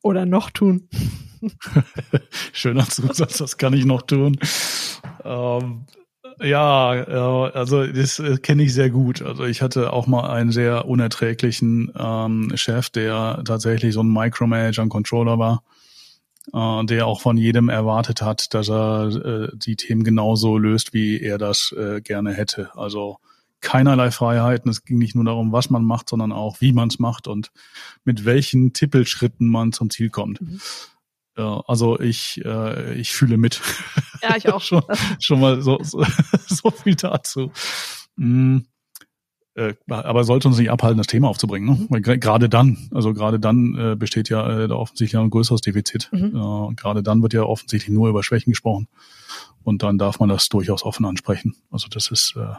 Oder 0.01 0.25
noch 0.25 0.49
tun? 0.49 0.89
Schöner 2.53 2.87
Zusatz, 2.87 3.39
was 3.39 3.57
kann 3.57 3.73
ich 3.73 3.85
noch 3.85 4.01
tun? 4.01 4.37
Ähm, 5.23 5.85
ja, 6.39 6.95
äh, 6.95 7.51
also 7.51 7.85
das 7.85 8.17
äh, 8.19 8.37
kenne 8.37 8.63
ich 8.63 8.73
sehr 8.73 8.89
gut. 8.89 9.21
Also 9.21 9.43
ich 9.45 9.61
hatte 9.61 9.93
auch 9.93 10.07
mal 10.07 10.29
einen 10.31 10.51
sehr 10.51 10.87
unerträglichen 10.87 11.91
ähm, 11.97 12.51
Chef, 12.55 12.89
der 12.89 13.43
tatsächlich 13.45 13.93
so 13.93 14.01
ein 14.01 14.11
Micromanager, 14.11 14.81
ein 14.81 14.89
Controller 14.89 15.37
war 15.37 15.63
äh, 16.53 16.85
der 16.85 17.07
auch 17.07 17.21
von 17.21 17.37
jedem 17.37 17.69
erwartet 17.69 18.21
hat, 18.21 18.53
dass 18.53 18.69
er 18.69 19.07
äh, 19.07 19.49
die 19.53 19.75
Themen 19.75 20.03
genauso 20.03 20.57
löst, 20.57 20.93
wie 20.93 21.19
er 21.19 21.37
das 21.37 21.73
äh, 21.77 22.01
gerne 22.01 22.33
hätte. 22.33 22.69
Also 22.75 23.17
keinerlei 23.61 24.11
Freiheiten. 24.11 24.69
Es 24.69 24.83
ging 24.83 24.97
nicht 24.97 25.15
nur 25.15 25.23
darum, 25.23 25.51
was 25.51 25.69
man 25.69 25.83
macht, 25.83 26.09
sondern 26.09 26.31
auch, 26.31 26.61
wie 26.61 26.73
man 26.73 26.89
es 26.89 26.99
macht 26.99 27.27
und 27.27 27.51
mit 28.03 28.25
welchen 28.25 28.73
Tippelschritten 28.73 29.47
man 29.47 29.71
zum 29.71 29.89
Ziel 29.89 30.09
kommt. 30.09 30.41
Mhm. 30.41 30.59
Ja, 31.37 31.61
also 31.65 31.99
ich, 31.99 32.43
äh, 32.43 32.95
ich 32.95 33.13
fühle 33.13 33.37
mit. 33.37 33.61
Ja, 34.21 34.35
ich 34.35 34.49
auch. 34.49 34.61
schon, 34.61 34.83
schon 35.21 35.39
mal 35.39 35.61
so, 35.61 35.79
so, 35.81 36.03
so 36.47 36.71
viel 36.71 36.95
dazu. 36.95 37.51
Mh, 38.17 38.61
äh, 39.55 39.73
aber 39.89 40.23
sollte 40.23 40.47
uns 40.47 40.57
nicht 40.57 40.71
abhalten, 40.71 40.97
das 40.97 41.07
Thema 41.07 41.27
aufzubringen. 41.27 41.69
Ne? 41.69 41.87
Weil 41.89 42.01
gerade 42.01 42.47
dann, 42.47 42.89
also 42.91 43.13
gerade 43.13 43.39
dann 43.39 43.75
äh, 43.77 43.95
besteht 43.95 44.29
ja 44.29 44.63
äh, 44.63 44.67
da 44.67 44.75
offensichtlich 44.75 45.19
ein 45.19 45.29
größeres 45.29 45.61
Defizit. 45.61 46.09
Mhm. 46.11 46.35
Äh, 46.35 46.75
gerade 46.75 47.03
dann 47.03 47.21
wird 47.21 47.33
ja 47.33 47.43
offensichtlich 47.43 47.93
nur 47.93 48.09
über 48.09 48.23
Schwächen 48.23 48.51
gesprochen. 48.51 48.87
Und 49.63 49.83
dann 49.83 49.97
darf 49.97 50.19
man 50.19 50.29
das 50.29 50.49
durchaus 50.49 50.83
offen 50.83 51.05
ansprechen. 51.05 51.55
Also 51.69 51.87
das 51.89 52.09
ist 52.11 52.35
äh, 52.37 52.53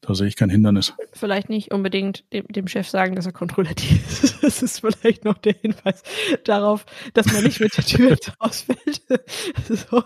da 0.00 0.14
sehe 0.14 0.28
ich 0.28 0.36
kein 0.36 0.50
Hindernis. 0.50 0.92
Vielleicht 1.12 1.48
nicht 1.48 1.72
unbedingt 1.72 2.24
dem, 2.32 2.46
dem 2.48 2.68
Chef 2.68 2.88
sagen, 2.88 3.16
dass 3.16 3.26
er 3.26 3.32
kontrollativ 3.32 4.22
ist. 4.22 4.38
Das 4.48 4.62
ist 4.62 4.80
vielleicht 4.80 5.24
noch 5.24 5.36
der 5.36 5.54
Hinweis 5.60 6.02
darauf, 6.44 6.86
dass 7.12 7.30
man 7.32 7.44
nicht 7.44 7.60
mit 7.60 7.76
der 7.76 7.84
Tür 7.84 8.16
ausfällt. 8.38 9.02
so. 9.68 10.04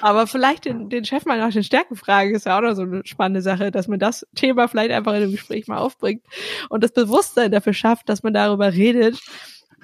Aber 0.00 0.26
vielleicht 0.26 0.64
den, 0.64 0.88
den 0.88 1.04
Chef 1.04 1.24
mal 1.26 1.38
nach 1.38 1.52
den 1.52 1.62
Stärken 1.62 1.94
fragen, 1.94 2.34
ist 2.34 2.46
ja 2.46 2.56
auch 2.56 2.62
noch 2.62 2.74
so 2.74 2.82
eine 2.82 3.02
spannende 3.04 3.40
Sache, 3.40 3.70
dass 3.70 3.86
man 3.86 4.00
das 4.00 4.26
Thema 4.34 4.66
vielleicht 4.66 4.90
einfach 4.90 5.12
in 5.12 5.22
einem 5.22 5.32
Gespräch 5.32 5.68
mal 5.68 5.78
aufbringt 5.78 6.24
und 6.70 6.82
das 6.82 6.92
Bewusstsein 6.92 7.52
dafür 7.52 7.72
schafft, 7.72 8.08
dass 8.08 8.24
man 8.24 8.34
darüber 8.34 8.72
redet 8.72 9.20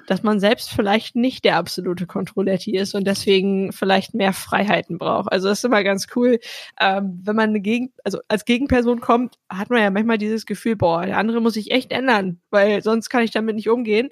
dass 0.07 0.23
man 0.23 0.39
selbst 0.39 0.69
vielleicht 0.69 1.15
nicht 1.15 1.45
der 1.45 1.57
absolute 1.57 2.05
Controletti 2.07 2.75
ist 2.75 2.95
und 2.95 3.05
deswegen 3.05 3.71
vielleicht 3.71 4.13
mehr 4.13 4.33
Freiheiten 4.33 4.97
braucht. 4.97 5.31
Also 5.31 5.47
das 5.47 5.59
ist 5.59 5.65
immer 5.65 5.83
ganz 5.83 6.07
cool. 6.15 6.39
Ähm, 6.79 7.19
wenn 7.23 7.35
man 7.35 7.61
Gegen 7.61 7.91
also 8.03 8.19
als 8.27 8.45
Gegenperson 8.45 9.01
kommt, 9.01 9.35
hat 9.49 9.69
man 9.69 9.81
ja 9.81 9.89
manchmal 9.89 10.17
dieses 10.17 10.45
Gefühl, 10.45 10.75
boah, 10.75 11.05
der 11.05 11.17
andere 11.17 11.41
muss 11.41 11.53
sich 11.53 11.71
echt 11.71 11.91
ändern, 11.91 12.39
weil 12.49 12.81
sonst 12.83 13.09
kann 13.09 13.23
ich 13.23 13.31
damit 13.31 13.55
nicht 13.55 13.69
umgehen. 13.69 14.09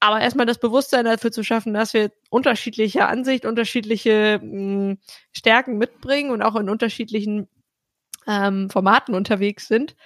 Aber 0.00 0.20
erstmal 0.20 0.46
das 0.46 0.58
Bewusstsein 0.58 1.06
dafür 1.06 1.32
zu 1.32 1.42
schaffen, 1.42 1.72
dass 1.72 1.94
wir 1.94 2.10
unterschiedliche 2.28 3.06
Ansicht, 3.06 3.46
unterschiedliche 3.46 4.38
mh, 4.42 4.50
hm, 4.50 4.98
Stärken 5.32 5.78
mitbringen 5.78 6.30
und 6.30 6.42
auch 6.42 6.56
in 6.56 6.68
unterschiedlichen 6.68 7.48
ähm, 8.26 8.68
Formaten 8.70 9.14
unterwegs 9.14 9.68
sind, 9.68 9.96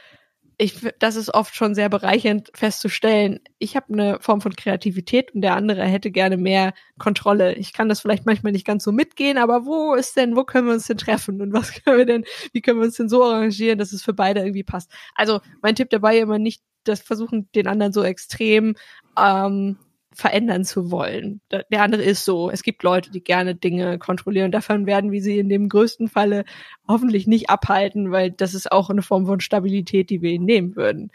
ich, 0.61 0.75
das 0.99 1.15
ist 1.15 1.33
oft 1.33 1.55
schon 1.55 1.77
sehr 1.77 1.89
bereichernd 1.89 2.51
festzustellen. 2.53 3.39
Ich 3.61 3.77
habe 3.77 3.93
eine 3.93 4.19
Form 4.21 4.41
von 4.41 4.57
Kreativität 4.57 5.33
und 5.33 5.43
der 5.43 5.55
andere 5.55 5.85
hätte 5.85 6.11
gerne 6.11 6.37
mehr 6.37 6.75
Kontrolle. 6.99 7.55
Ich 7.55 7.73
kann 7.73 7.89
das 7.89 8.01
vielleicht 8.01 8.27
manchmal 8.27 8.51
nicht 8.51 8.67
ganz 8.67 8.83
so 8.83 8.91
mitgehen, 8.91 9.39
aber 9.39 9.67
wo 9.67 9.95
ist 9.95 10.17
denn, 10.17 10.35
wo 10.35 10.43
können 10.43 10.67
wir 10.67 10.75
uns 10.75 10.89
denn 10.89 10.99
treffen 10.99 11.41
und 11.41 11.53
was 11.53 11.73
können 11.85 11.99
wir 11.99 12.07
denn, 12.07 12.25
wie 12.53 12.61
können 12.61 12.81
wir 12.81 12.87
uns 12.87 12.97
denn 12.97 13.09
so 13.09 13.23
arrangieren, 13.25 13.79
dass 13.79 13.93
es 13.93 14.03
für 14.03 14.15
beide 14.15 14.41
irgendwie 14.41 14.65
passt? 14.65 14.91
Also 15.15 15.41
mein 15.63 15.77
Tipp 15.77 15.91
dabei 15.91 16.19
immer 16.19 16.41
nicht 16.41 16.61
das 16.83 17.03
versuchen, 17.03 17.49
den 17.55 17.69
anderen 17.69 17.93
so 17.93 18.03
extrem 18.03 18.75
ähm, 19.17 19.79
verändern 20.19 20.65
zu 20.65 20.91
wollen. 20.91 21.41
Der 21.53 21.81
andere 21.81 22.03
ist 22.03 22.25
so. 22.25 22.51
Es 22.51 22.65
gibt 22.65 22.83
Leute, 22.83 23.13
die 23.13 23.23
gerne 23.23 23.55
Dinge 23.55 24.01
kontrollieren. 24.01 24.51
Davon 24.51 24.85
werden 24.85 25.13
wir 25.13 25.23
sie 25.23 25.39
in 25.39 25.49
dem 25.49 25.69
größten 25.69 26.09
Falle 26.09 26.45
hoffentlich 26.89 27.29
nicht 27.29 27.51
abhalten, 27.51 28.11
weil 28.11 28.33
das 28.33 28.53
ist 28.53 28.73
auch 28.73 28.91
eine 28.91 29.03
Form 29.03 29.27
von 29.27 29.39
Stabilität, 29.39 30.11
die 30.11 30.21
wir 30.21 30.33
ihnen 30.33 30.45
nehmen 30.45 30.75
würden. 30.75 31.13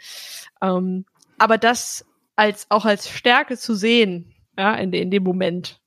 Ähm, 0.62 1.04
aber 1.36 1.58
das 1.58 2.06
als 2.34 2.70
auch 2.70 2.86
als 2.86 3.10
Stärke 3.10 3.58
zu 3.58 3.74
sehen, 3.74 4.32
ja, 4.56 4.74
in, 4.74 4.90
in 4.94 5.10
dem 5.10 5.22
Moment, 5.22 5.82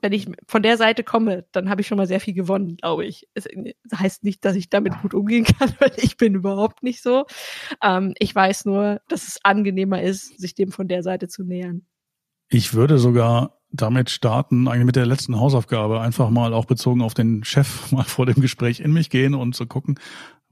wenn 0.00 0.14
ich 0.14 0.26
von 0.48 0.62
der 0.62 0.78
Seite 0.78 1.04
komme, 1.04 1.44
dann 1.52 1.68
habe 1.68 1.82
ich 1.82 1.88
schon 1.88 1.98
mal 1.98 2.06
sehr 2.06 2.20
viel 2.20 2.32
gewonnen, 2.32 2.78
glaube 2.78 3.04
ich. 3.04 3.28
Es 3.34 3.46
heißt 3.94 4.24
nicht, 4.24 4.46
dass 4.46 4.56
ich 4.56 4.70
damit 4.70 4.94
gut 5.02 5.12
umgehen 5.12 5.44
kann, 5.44 5.74
weil 5.78 5.92
ich 5.96 6.16
bin 6.16 6.34
überhaupt 6.34 6.82
nicht 6.82 7.02
so. 7.02 7.26
Ähm, 7.82 8.14
ich 8.18 8.34
weiß 8.34 8.64
nur, 8.64 9.02
dass 9.08 9.28
es 9.28 9.40
angenehmer 9.44 10.00
ist, 10.00 10.40
sich 10.40 10.54
dem 10.54 10.72
von 10.72 10.88
der 10.88 11.02
Seite 11.02 11.28
zu 11.28 11.44
nähern. 11.44 11.84
Ich 12.50 12.74
würde 12.74 12.98
sogar 12.98 13.60
damit 13.72 14.10
starten, 14.10 14.66
eigentlich 14.66 14.86
mit 14.86 14.96
der 14.96 15.06
letzten 15.06 15.38
Hausaufgabe, 15.38 16.00
einfach 16.00 16.30
mal 16.30 16.52
auch 16.52 16.64
bezogen 16.64 17.00
auf 17.00 17.14
den 17.14 17.44
Chef 17.44 17.90
mal 17.92 18.04
vor 18.04 18.26
dem 18.26 18.40
Gespräch 18.40 18.80
in 18.80 18.92
mich 18.92 19.08
gehen 19.08 19.34
und 19.34 19.54
zu 19.54 19.66
gucken, 19.66 19.98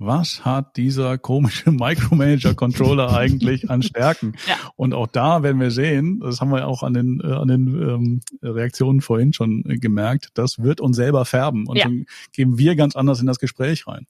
was 0.01 0.45
hat 0.45 0.77
dieser 0.77 1.19
komische 1.19 1.73
Micromanager-Controller 1.73 3.13
eigentlich 3.13 3.69
an 3.69 3.83
Stärken? 3.83 4.35
Ja. 4.47 4.55
Und 4.77 4.95
auch 4.95 5.09
da 5.09 5.43
werden 5.43 5.61
wir 5.61 5.73
sehen, 5.73 6.21
das 6.21 6.41
haben 6.41 6.51
wir 6.51 6.69
auch 6.69 6.85
an 6.85 6.95
den, 6.95 7.21
äh, 7.21 7.33
an 7.33 7.49
den 7.49 7.67
ähm, 7.67 8.21
Reaktionen 8.41 9.01
vorhin 9.01 9.33
schon 9.33 9.65
äh, 9.69 9.79
gemerkt, 9.79 10.29
das 10.35 10.63
wird 10.63 10.81
uns 10.81 10.97
selber 10.97 11.25
färben. 11.25 11.67
Und 11.67 11.79
ja. 11.79 11.85
dann 11.85 12.07
gehen 12.33 12.59
wir 12.59 12.77
ganz 12.77 12.95
anders 12.95 13.21
in 13.21 13.27
das 13.27 13.41
Gespräch 13.41 13.89
rein. 13.89 14.07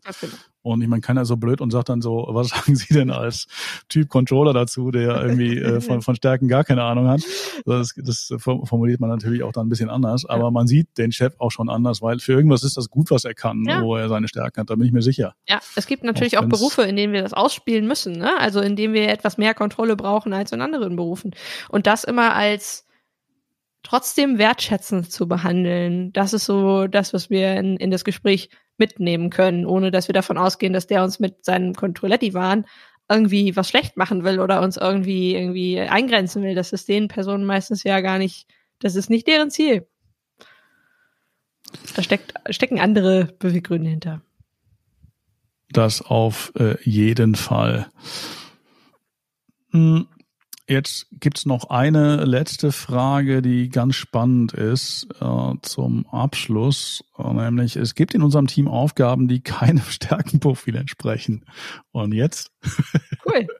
Und 0.72 0.82
ich 0.82 0.88
meine, 0.88 1.00
keiner 1.00 1.24
so 1.24 1.36
blöd 1.36 1.60
und 1.60 1.70
sagt 1.70 1.88
dann 1.88 2.00
so, 2.00 2.26
was 2.30 2.48
sagen 2.50 2.76
Sie 2.76 2.92
denn 2.92 3.10
als 3.10 3.46
Typ 3.88 4.08
Controller 4.08 4.52
dazu, 4.52 4.90
der 4.90 5.22
irgendwie 5.22 5.58
äh, 5.58 5.80
von, 5.82 6.02
von 6.02 6.14
Stärken 6.14 6.48
gar 6.48 6.64
keine 6.64 6.82
Ahnung 6.82 7.08
hat? 7.08 7.22
Das, 7.64 7.94
das 7.96 8.34
formuliert 8.38 9.00
man 9.00 9.10
natürlich 9.10 9.42
auch 9.42 9.52
dann 9.52 9.66
ein 9.66 9.68
bisschen 9.68 9.90
anders. 9.90 10.24
Aber 10.24 10.44
ja. 10.44 10.50
man 10.50 10.66
sieht 10.66 10.98
den 10.98 11.12
Chef 11.12 11.34
auch 11.38 11.50
schon 11.50 11.68
anders, 11.68 12.02
weil 12.02 12.18
für 12.18 12.32
irgendwas 12.32 12.62
ist 12.62 12.76
das 12.76 12.90
gut, 12.90 13.10
was 13.10 13.24
er 13.24 13.34
kann, 13.34 13.64
wo 13.82 13.96
er 13.96 14.08
seine 14.08 14.28
Stärken 14.28 14.60
hat. 14.60 14.70
Da 14.70 14.74
bin 14.74 14.86
ich 14.86 14.92
mir 14.92 15.02
sicher. 15.02 15.34
Ja, 15.48 15.60
es 15.76 15.86
gibt 15.86 16.04
natürlich 16.04 16.38
auch, 16.38 16.44
auch 16.44 16.48
Berufe, 16.48 16.82
in 16.82 16.96
denen 16.96 17.12
wir 17.12 17.22
das 17.22 17.32
ausspielen 17.32 17.86
müssen, 17.86 18.12
ne? 18.12 18.38
Also 18.38 18.60
in 18.60 18.76
denen 18.76 18.94
wir 18.94 19.08
etwas 19.08 19.38
mehr 19.38 19.54
Kontrolle 19.54 19.96
brauchen 19.96 20.32
als 20.32 20.52
in 20.52 20.60
anderen 20.60 20.96
Berufen. 20.96 21.34
Und 21.68 21.86
das 21.86 22.04
immer 22.04 22.34
als 22.34 22.86
trotzdem 23.82 24.38
wertschätzend 24.38 25.10
zu 25.10 25.28
behandeln, 25.28 26.12
das 26.12 26.32
ist 26.32 26.44
so 26.44 26.86
das, 26.86 27.12
was 27.14 27.30
wir 27.30 27.56
in, 27.56 27.76
in 27.76 27.90
das 27.90 28.04
Gespräch 28.04 28.50
mitnehmen 28.78 29.30
können, 29.30 29.66
ohne 29.66 29.90
dass 29.90 30.08
wir 30.08 30.12
davon 30.12 30.38
ausgehen, 30.38 30.72
dass 30.72 30.86
der 30.86 31.02
uns 31.02 31.18
mit 31.18 31.44
seinem 31.44 31.74
Controletti-Wahn 31.74 32.66
irgendwie 33.10 33.56
was 33.56 33.68
schlecht 33.68 33.96
machen 33.96 34.24
will 34.24 34.38
oder 34.40 34.60
uns 34.60 34.76
irgendwie 34.76 35.34
irgendwie 35.34 35.80
eingrenzen 35.80 36.42
will. 36.42 36.54
Das 36.54 36.72
ist 36.72 36.88
den 36.88 37.08
Personen 37.08 37.44
meistens 37.44 37.82
ja 37.82 38.00
gar 38.00 38.18
nicht, 38.18 38.46
das 38.80 38.94
ist 38.94 39.10
nicht 39.10 39.26
deren 39.26 39.50
Ziel. 39.50 39.86
Da 41.96 42.02
steckt, 42.02 42.34
stecken 42.50 42.80
andere 42.80 43.34
Beweggründe 43.38 43.90
hinter 43.90 44.22
das 45.70 46.02
auf 46.02 46.52
äh, 46.56 46.76
jeden 46.82 47.34
Fall. 47.34 47.88
Hm, 49.70 50.06
jetzt 50.68 51.06
gibt's 51.12 51.46
noch 51.46 51.70
eine 51.70 52.24
letzte 52.24 52.72
Frage, 52.72 53.42
die 53.42 53.68
ganz 53.68 53.96
spannend 53.96 54.52
ist 54.52 55.08
äh, 55.20 55.52
zum 55.62 56.06
Abschluss. 56.08 57.04
Äh, 57.18 57.32
nämlich, 57.32 57.76
es 57.76 57.94
gibt 57.94 58.14
in 58.14 58.22
unserem 58.22 58.46
Team 58.46 58.68
Aufgaben, 58.68 59.28
die 59.28 59.40
keinem 59.40 59.84
Stärkenprofil 59.88 60.76
entsprechen. 60.76 61.44
Und 61.90 62.12
jetzt? 62.12 62.52
Cool. 63.24 63.46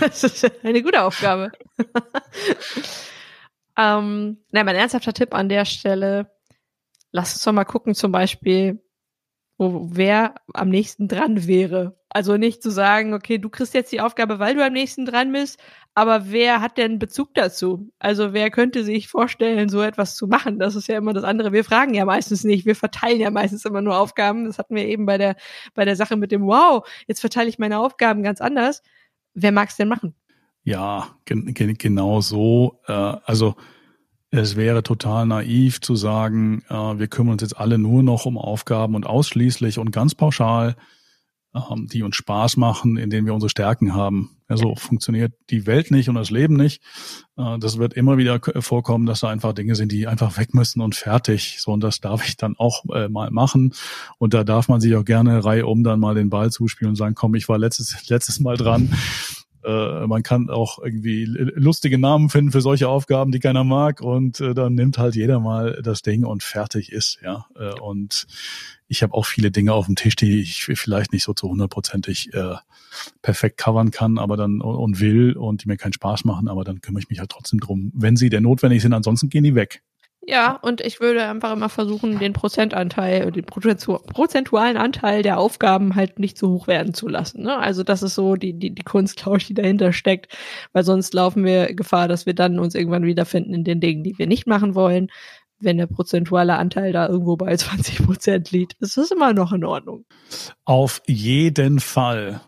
Das 0.00 0.24
ist 0.24 0.64
eine 0.64 0.82
gute 0.82 1.02
Aufgabe. 1.02 1.52
ähm, 3.76 4.38
na, 4.50 4.64
mein 4.64 4.76
ernsthafter 4.76 5.12
Tipp 5.12 5.34
an 5.34 5.48
der 5.48 5.66
Stelle, 5.66 6.30
lass 7.12 7.34
uns 7.34 7.44
doch 7.44 7.52
mal 7.52 7.64
gucken, 7.64 7.94
zum 7.94 8.12
Beispiel, 8.12 8.82
wo 9.58 9.88
wer 9.92 10.34
am 10.54 10.70
nächsten 10.70 11.06
dran 11.06 11.46
wäre. 11.46 11.98
Also 12.08 12.36
nicht 12.36 12.62
zu 12.62 12.70
sagen, 12.70 13.14
okay, 13.14 13.38
du 13.38 13.50
kriegst 13.50 13.74
jetzt 13.74 13.92
die 13.92 14.00
Aufgabe, 14.00 14.38
weil 14.38 14.54
du 14.54 14.64
am 14.64 14.72
nächsten 14.72 15.04
dran 15.04 15.32
bist, 15.32 15.60
aber 15.94 16.30
wer 16.30 16.60
hat 16.60 16.78
denn 16.78 16.98
Bezug 16.98 17.34
dazu? 17.34 17.90
Also 17.98 18.32
wer 18.32 18.50
könnte 18.50 18.84
sich 18.84 19.08
vorstellen, 19.08 19.68
so 19.68 19.82
etwas 19.82 20.14
zu 20.14 20.28
machen? 20.28 20.58
Das 20.58 20.76
ist 20.76 20.86
ja 20.86 20.96
immer 20.96 21.12
das 21.12 21.24
andere. 21.24 21.52
Wir 21.52 21.64
fragen 21.64 21.94
ja 21.94 22.04
meistens 22.04 22.44
nicht, 22.44 22.64
wir 22.64 22.76
verteilen 22.76 23.20
ja 23.20 23.30
meistens 23.30 23.64
immer 23.64 23.82
nur 23.82 23.98
Aufgaben. 23.98 24.44
Das 24.44 24.58
hatten 24.58 24.76
wir 24.76 24.86
eben 24.86 25.04
bei 25.06 25.18
der 25.18 25.36
bei 25.74 25.84
der 25.84 25.96
Sache 25.96 26.16
mit 26.16 26.32
dem 26.32 26.46
Wow, 26.46 26.88
jetzt 27.06 27.20
verteile 27.20 27.48
ich 27.48 27.58
meine 27.58 27.78
Aufgaben 27.80 28.22
ganz 28.22 28.40
anders. 28.40 28.82
Wer 29.34 29.52
mag 29.52 29.68
es 29.68 29.76
denn 29.76 29.88
machen? 29.88 30.14
Ja, 30.62 31.16
gen 31.24 31.52
gen 31.54 31.74
genau 31.74 32.20
so. 32.20 32.80
Äh, 32.86 32.92
also 32.92 33.56
es 34.30 34.54
wäre 34.54 34.84
total 34.84 35.26
naiv 35.26 35.80
zu 35.80 35.96
sagen, 35.96 36.62
äh, 36.68 36.98
wir 36.98 37.08
kümmern 37.08 37.32
uns 37.32 37.42
jetzt 37.42 37.58
alle 37.58 37.78
nur 37.78 38.02
noch 38.04 38.26
um 38.26 38.38
Aufgaben 38.38 38.94
und 38.94 39.06
ausschließlich 39.06 39.78
und 39.78 39.90
ganz 39.90 40.14
pauschal, 40.14 40.76
ähm, 41.54 41.88
die 41.88 42.04
uns 42.04 42.14
Spaß 42.14 42.56
machen, 42.56 42.96
in 42.96 43.10
denen 43.10 43.26
wir 43.26 43.34
unsere 43.34 43.50
Stärken 43.50 43.94
haben. 43.94 44.39
Ja, 44.50 44.56
so 44.56 44.74
funktioniert 44.74 45.32
die 45.48 45.64
Welt 45.66 45.92
nicht 45.92 46.08
und 46.08 46.16
das 46.16 46.30
Leben 46.30 46.56
nicht. 46.56 46.82
Äh, 47.38 47.58
das 47.60 47.78
wird 47.78 47.94
immer 47.94 48.18
wieder 48.18 48.40
vorkommen, 48.58 49.06
dass 49.06 49.20
da 49.20 49.28
einfach 49.28 49.52
Dinge 49.52 49.76
sind, 49.76 49.92
die 49.92 50.08
einfach 50.08 50.36
weg 50.38 50.54
müssen 50.54 50.80
und 50.80 50.96
fertig. 50.96 51.58
So, 51.60 51.70
und 51.70 51.84
das 51.84 52.00
darf 52.00 52.26
ich 52.26 52.36
dann 52.36 52.56
auch 52.58 52.84
äh, 52.92 53.08
mal 53.08 53.30
machen. 53.30 53.74
Und 54.18 54.34
da 54.34 54.42
darf 54.42 54.68
man 54.68 54.80
sich 54.80 54.96
auch 54.96 55.04
gerne 55.04 55.44
Reihe 55.44 55.66
um 55.66 55.84
dann 55.84 56.00
mal 56.00 56.16
den 56.16 56.30
Ball 56.30 56.50
zuspielen 56.50 56.90
und 56.90 56.96
sagen, 56.96 57.14
komm, 57.14 57.36
ich 57.36 57.48
war 57.48 57.58
letztes, 57.58 58.08
letztes 58.08 58.40
Mal 58.40 58.56
dran. 58.56 58.92
Äh, 59.64 60.06
man 60.06 60.22
kann 60.22 60.48
auch 60.48 60.78
irgendwie 60.78 61.24
lustige 61.24 61.98
Namen 61.98 62.30
finden 62.30 62.52
für 62.52 62.60
solche 62.60 62.88
Aufgaben, 62.88 63.32
die 63.32 63.40
keiner 63.40 63.64
mag 63.64 64.00
und 64.00 64.40
äh, 64.40 64.54
dann 64.54 64.74
nimmt 64.74 64.98
halt 64.98 65.14
jeder 65.14 65.40
mal 65.40 65.80
das 65.82 66.02
Ding 66.02 66.24
und 66.24 66.42
fertig 66.42 66.92
ist, 66.92 67.18
ja. 67.22 67.46
Äh, 67.56 67.78
und 67.80 68.26
ich 68.88 69.02
habe 69.02 69.14
auch 69.14 69.26
viele 69.26 69.50
Dinge 69.50 69.72
auf 69.72 69.86
dem 69.86 69.96
Tisch, 69.96 70.16
die 70.16 70.40
ich 70.40 70.64
vielleicht 70.74 71.12
nicht 71.12 71.22
so 71.22 71.32
zu 71.32 71.48
hundertprozentig 71.48 72.34
äh, 72.34 72.56
perfekt 73.22 73.58
covern 73.58 73.90
kann, 73.90 74.18
aber 74.18 74.36
dann 74.36 74.60
und 74.60 74.98
will 75.00 75.36
und 75.36 75.62
die 75.62 75.68
mir 75.68 75.76
keinen 75.76 75.92
Spaß 75.92 76.24
machen, 76.24 76.48
aber 76.48 76.64
dann 76.64 76.80
kümmere 76.80 77.02
ich 77.02 77.08
mich 77.08 77.20
halt 77.20 77.30
trotzdem 77.30 77.60
drum, 77.60 77.92
wenn 77.94 78.16
sie 78.16 78.30
denn 78.30 78.42
notwendig 78.42 78.82
sind. 78.82 78.92
Ansonsten 78.92 79.28
gehen 79.28 79.44
die 79.44 79.54
weg. 79.54 79.82
Ja, 80.30 80.52
und 80.62 80.80
ich 80.80 81.00
würde 81.00 81.24
einfach 81.24 81.52
immer 81.52 81.68
versuchen, 81.68 82.20
den 82.20 82.32
Prozentanteil, 82.32 83.32
den 83.32 83.44
prozentualen 83.44 84.76
Anteil 84.76 85.22
der 85.22 85.40
Aufgaben 85.40 85.96
halt 85.96 86.20
nicht 86.20 86.38
zu 86.38 86.50
hoch 86.50 86.68
werden 86.68 86.94
zu 86.94 87.08
lassen. 87.08 87.42
Ne? 87.42 87.58
Also 87.58 87.82
das 87.82 88.04
ist 88.04 88.14
so 88.14 88.36
die, 88.36 88.52
die, 88.52 88.70
die 88.72 88.84
Kunst, 88.84 89.16
glaube 89.16 89.38
ich, 89.38 89.46
die 89.46 89.54
dahinter 89.54 89.92
steckt, 89.92 90.32
weil 90.72 90.84
sonst 90.84 91.14
laufen 91.14 91.44
wir 91.44 91.74
Gefahr, 91.74 92.06
dass 92.06 92.26
wir 92.26 92.34
dann 92.34 92.60
uns 92.60 92.76
irgendwann 92.76 93.02
wiederfinden 93.02 93.54
in 93.54 93.64
den 93.64 93.80
Dingen, 93.80 94.04
die 94.04 94.18
wir 94.18 94.28
nicht 94.28 94.46
machen 94.46 94.76
wollen. 94.76 95.10
wenn 95.58 95.78
der 95.78 95.88
prozentuale 95.88 96.56
Anteil 96.56 96.92
da 96.92 97.08
irgendwo 97.08 97.36
bei 97.36 97.56
20 97.56 98.06
Prozent 98.06 98.52
liegt. 98.52 98.74
Ist 98.80 98.96
das 98.98 99.10
immer 99.10 99.32
noch 99.32 99.52
in 99.52 99.64
Ordnung? 99.64 100.04
Auf 100.64 101.02
jeden 101.06 101.80
Fall. 101.80 102.40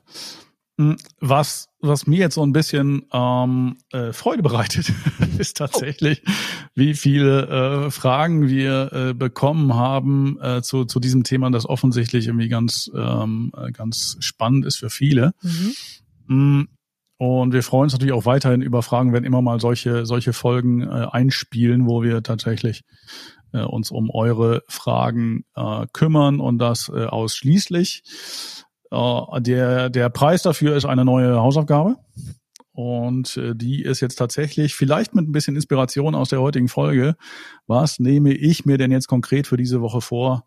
Hm, 0.79 0.97
was, 1.21 1.69
was 1.81 2.07
mir 2.07 2.21
jetzt 2.21 2.35
so 2.35 2.43
ein 2.43 2.53
bisschen 2.53 3.05
ähm, 3.13 3.77
äh, 3.93 4.13
Freude 4.13 4.43
bereitet, 4.43 4.93
ist 5.39 5.59
tatsächlich, 5.59 6.23
oh. 6.27 6.31
wie 6.75 6.95
viele 6.95 7.87
äh, 7.87 7.91
Fragen 7.91 8.49
wir 8.49 8.93
äh, 8.93 9.15
bekommen 9.15 9.75
haben 9.75 10.39
äh, 10.41 10.63
zu, 10.63 10.85
zu 10.85 10.99
diesem 10.99 11.25
Thema, 11.25 11.51
das 11.51 11.69
offensichtlich 11.69 12.27
irgendwie 12.27 12.49
ganz, 12.49 12.91
ähm, 12.95 13.53
äh, 13.57 13.71
ganz 13.71 14.17
spannend 14.21 14.65
ist 14.65 14.77
für 14.77 14.91
viele. 14.91 15.33
Mhm. 15.43 15.73
Hm, 16.29 16.69
und 17.19 17.53
wir 17.53 17.63
freuen 17.63 17.85
uns 17.85 17.93
natürlich 17.93 18.15
auch 18.15 18.27
weiterhin 18.27 18.63
über 18.63 18.83
Fragen, 18.83 19.13
wenn 19.13 19.23
immer 19.23 19.43
mal 19.43 19.61
solche, 19.61 20.07
solche 20.07 20.33
Folgen 20.33 20.83
äh, 20.83 21.07
einspielen, 21.13 21.87
wo 21.87 22.03
wir 22.03 22.25
tatsächlich 22.25 22.83
äh, 23.53 23.63
uns 23.63 23.93
um 23.93 24.11
eure 24.11 24.65
Fragen 24.67 25.45
äh, 25.55 25.87
kümmern 25.93 26.41
und 26.41 26.59
das 26.59 26.91
äh, 26.93 27.05
ausschließlich. 27.05 28.03
Äh, 28.93 29.41
der, 29.41 29.91
der 29.91 30.11
Preis 30.11 30.43
dafür 30.43 30.77
ist 30.77 30.85
eine 30.85 31.05
neue 31.05 31.41
Hausaufgabe. 31.41 31.97
Und 32.75 33.37
äh, 33.37 33.55
die 33.55 33.83
ist 33.83 34.01
jetzt 34.01 34.17
tatsächlich, 34.17 34.75
vielleicht 34.75 35.15
mit 35.15 35.29
ein 35.29 35.33
bisschen 35.33 35.57
Inspiration 35.57 36.15
aus 36.15 36.31
der 36.31 36.41
heutigen 36.41 36.69
Folge, 36.69 37.17
was 37.67 37.99
nehme 37.99 38.33
ich 38.33 38.65
mir 38.65 38.79
denn 38.79 38.91
jetzt 38.91 39.09
konkret 39.09 39.47
für 39.47 39.59
diese 39.59 39.83
Woche 39.83 40.01
vor, 40.01 40.47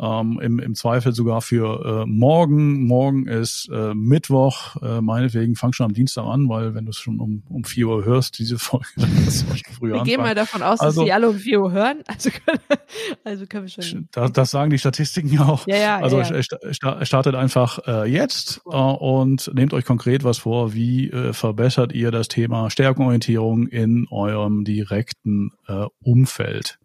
ähm, 0.00 0.40
im, 0.42 0.58
im 0.58 0.74
Zweifel 0.74 1.12
sogar 1.12 1.42
für 1.42 2.02
äh, 2.02 2.06
morgen. 2.06 2.86
Morgen 2.86 3.26
ist 3.26 3.68
äh, 3.72 3.94
Mittwoch, 3.94 4.76
äh, 4.82 5.00
meinetwegen 5.00 5.56
fang 5.56 5.72
schon 5.72 5.86
am 5.86 5.92
Dienstag 5.92 6.24
an, 6.24 6.48
weil 6.48 6.74
wenn 6.74 6.86
du 6.86 6.90
es 6.90 6.96
schon 6.96 7.20
um, 7.20 7.42
um 7.48 7.64
4 7.64 7.86
Uhr 7.86 8.04
hörst, 8.04 8.38
diese 8.38 8.58
Folge, 8.58 8.86
dann 8.96 9.14
kannst 9.14 9.42
du 9.42 9.56
schon 9.56 9.74
früher 9.74 9.94
Wir 9.96 10.02
gehen 10.04 10.20
mal 10.20 10.34
davon 10.34 10.62
aus, 10.62 10.80
also, 10.80 11.00
dass 11.00 11.06
sie 11.06 11.12
alle 11.12 11.28
um 11.28 11.36
4 11.36 11.60
Uhr 11.60 11.72
hören. 11.72 11.98
Also 12.06 12.30
können, 12.30 12.60
also 13.24 13.46
können 13.46 13.66
wir 13.66 13.82
schon. 13.82 14.08
Das, 14.12 14.32
das 14.32 14.50
sagen 14.50 14.70
die 14.70 14.78
Statistiken 14.78 15.32
ja 15.32 15.46
auch. 15.46 15.66
Ja, 15.66 15.76
ja, 15.76 15.98
also 15.98 16.20
ja, 16.20 16.40
ja. 16.82 17.04
startet 17.04 17.34
einfach 17.34 17.78
äh, 17.86 18.10
jetzt 18.10 18.62
äh, 18.70 18.76
und 18.76 19.50
nehmt 19.54 19.74
euch 19.74 19.84
konkret 19.84 20.24
was 20.24 20.38
vor, 20.38 20.72
wie 20.72 21.10
äh, 21.10 21.32
verbessert 21.32 21.92
ihr 21.92 22.10
das 22.10 22.28
Thema 22.28 22.70
Stärkenorientierung 22.70 23.66
in 23.66 24.06
eurem 24.10 24.64
direkten 24.64 25.52
äh, 25.68 25.86
Umfeld. 26.02 26.78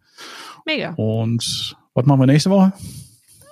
Mega. 0.64 0.94
Und 0.96 1.76
was 1.94 2.04
machen 2.04 2.20
wir 2.20 2.26
nächste 2.26 2.50
Woche? 2.50 2.72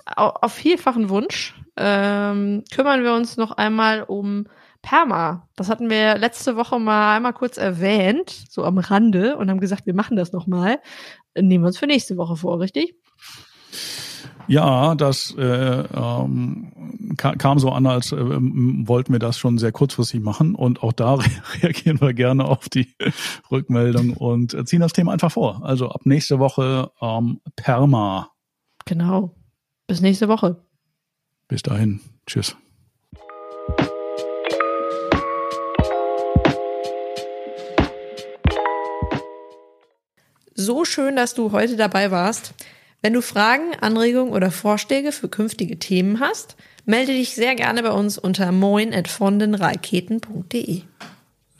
Auf 0.06 0.52
vielfachen 0.52 1.08
Wunsch 1.08 1.54
ähm, 1.76 2.62
kümmern 2.72 3.02
wir 3.02 3.14
uns 3.14 3.36
noch 3.36 3.52
einmal 3.52 4.02
um 4.02 4.46
Perma. 4.82 5.48
Das 5.56 5.68
hatten 5.68 5.88
wir 5.88 6.18
letzte 6.18 6.56
Woche 6.56 6.78
mal 6.78 7.16
einmal 7.16 7.32
kurz 7.32 7.56
erwähnt, 7.56 8.44
so 8.50 8.64
am 8.64 8.78
Rande, 8.78 9.36
und 9.36 9.50
haben 9.50 9.60
gesagt, 9.60 9.86
wir 9.86 9.94
machen 9.94 10.16
das 10.16 10.32
nochmal. 10.32 10.78
Nehmen 11.34 11.64
wir 11.64 11.68
uns 11.68 11.78
für 11.78 11.86
nächste 11.86 12.16
Woche 12.16 12.36
vor, 12.36 12.60
richtig? 12.60 12.94
Ja, 14.46 14.94
das 14.94 15.34
äh, 15.38 15.42
ähm, 15.42 16.72
kam 17.16 17.58
so 17.58 17.70
an, 17.70 17.86
als 17.86 18.12
äh, 18.12 18.18
wollten 18.18 19.12
wir 19.12 19.18
das 19.18 19.38
schon 19.38 19.56
sehr 19.56 19.72
kurzfristig 19.72 20.20
machen. 20.20 20.54
Und 20.54 20.82
auch 20.82 20.92
da 20.92 21.14
reagieren 21.62 22.00
wir 22.02 22.12
gerne 22.12 22.44
auf 22.44 22.68
die 22.68 22.94
Rückmeldung 23.50 24.12
und 24.12 24.68
ziehen 24.68 24.80
das 24.80 24.92
Thema 24.92 25.12
einfach 25.12 25.32
vor. 25.32 25.62
Also 25.64 25.88
ab 25.88 26.02
nächste 26.04 26.38
Woche 26.38 26.90
ähm, 27.00 27.40
Perma. 27.56 28.30
Genau. 28.84 29.34
Bis 29.86 30.00
nächste 30.00 30.28
Woche. 30.28 30.56
Bis 31.48 31.62
dahin. 31.62 32.00
Tschüss. 32.26 32.56
So 40.54 40.84
schön, 40.84 41.16
dass 41.16 41.34
du 41.34 41.52
heute 41.52 41.76
dabei 41.76 42.10
warst. 42.10 42.54
Wenn 43.02 43.12
du 43.12 43.20
Fragen, 43.20 43.74
Anregungen 43.80 44.32
oder 44.32 44.50
Vorschläge 44.50 45.12
für 45.12 45.28
künftige 45.28 45.78
Themen 45.78 46.20
hast, 46.20 46.56
melde 46.86 47.12
dich 47.12 47.34
sehr 47.34 47.54
gerne 47.54 47.82
bei 47.82 47.90
uns 47.90 48.16
unter 48.16 48.50
moin.vondenraketen.de. 48.50 50.80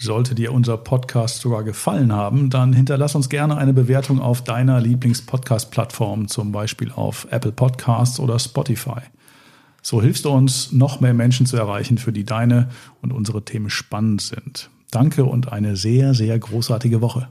Sollte 0.05 0.35
dir 0.35 0.53
unser 0.53 0.77
Podcast 0.77 1.41
sogar 1.41 1.65
gefallen 1.65 2.13
haben, 2.13 2.51
dann 2.51 2.75
hinterlass 2.75 3.15
uns 3.15 3.31
gerne 3.31 3.57
eine 3.57 3.73
Bewertung 3.73 4.21
auf 4.21 4.45
deiner 4.45 4.79
Lieblings-Podcast-Plattform, 4.79 6.29
zum 6.29 6.53
Beispiel 6.53 6.93
auf 6.93 7.27
Apple 7.31 7.53
Podcasts 7.53 8.21
oder 8.21 8.39
Spotify. 8.39 9.01
So 9.81 10.03
hilfst 10.03 10.27
du 10.27 10.31
uns, 10.31 10.73
noch 10.73 11.01
mehr 11.01 11.15
Menschen 11.15 11.47
zu 11.47 11.57
erreichen, 11.57 11.97
für 11.97 12.13
die 12.13 12.25
deine 12.25 12.69
und 13.01 13.15
unsere 13.15 13.47
Themen 13.47 13.71
spannend 13.71 14.21
sind. 14.21 14.69
Danke 14.91 15.25
und 15.25 15.51
eine 15.51 15.75
sehr, 15.75 16.13
sehr 16.13 16.39
großartige 16.39 17.01
Woche. 17.01 17.29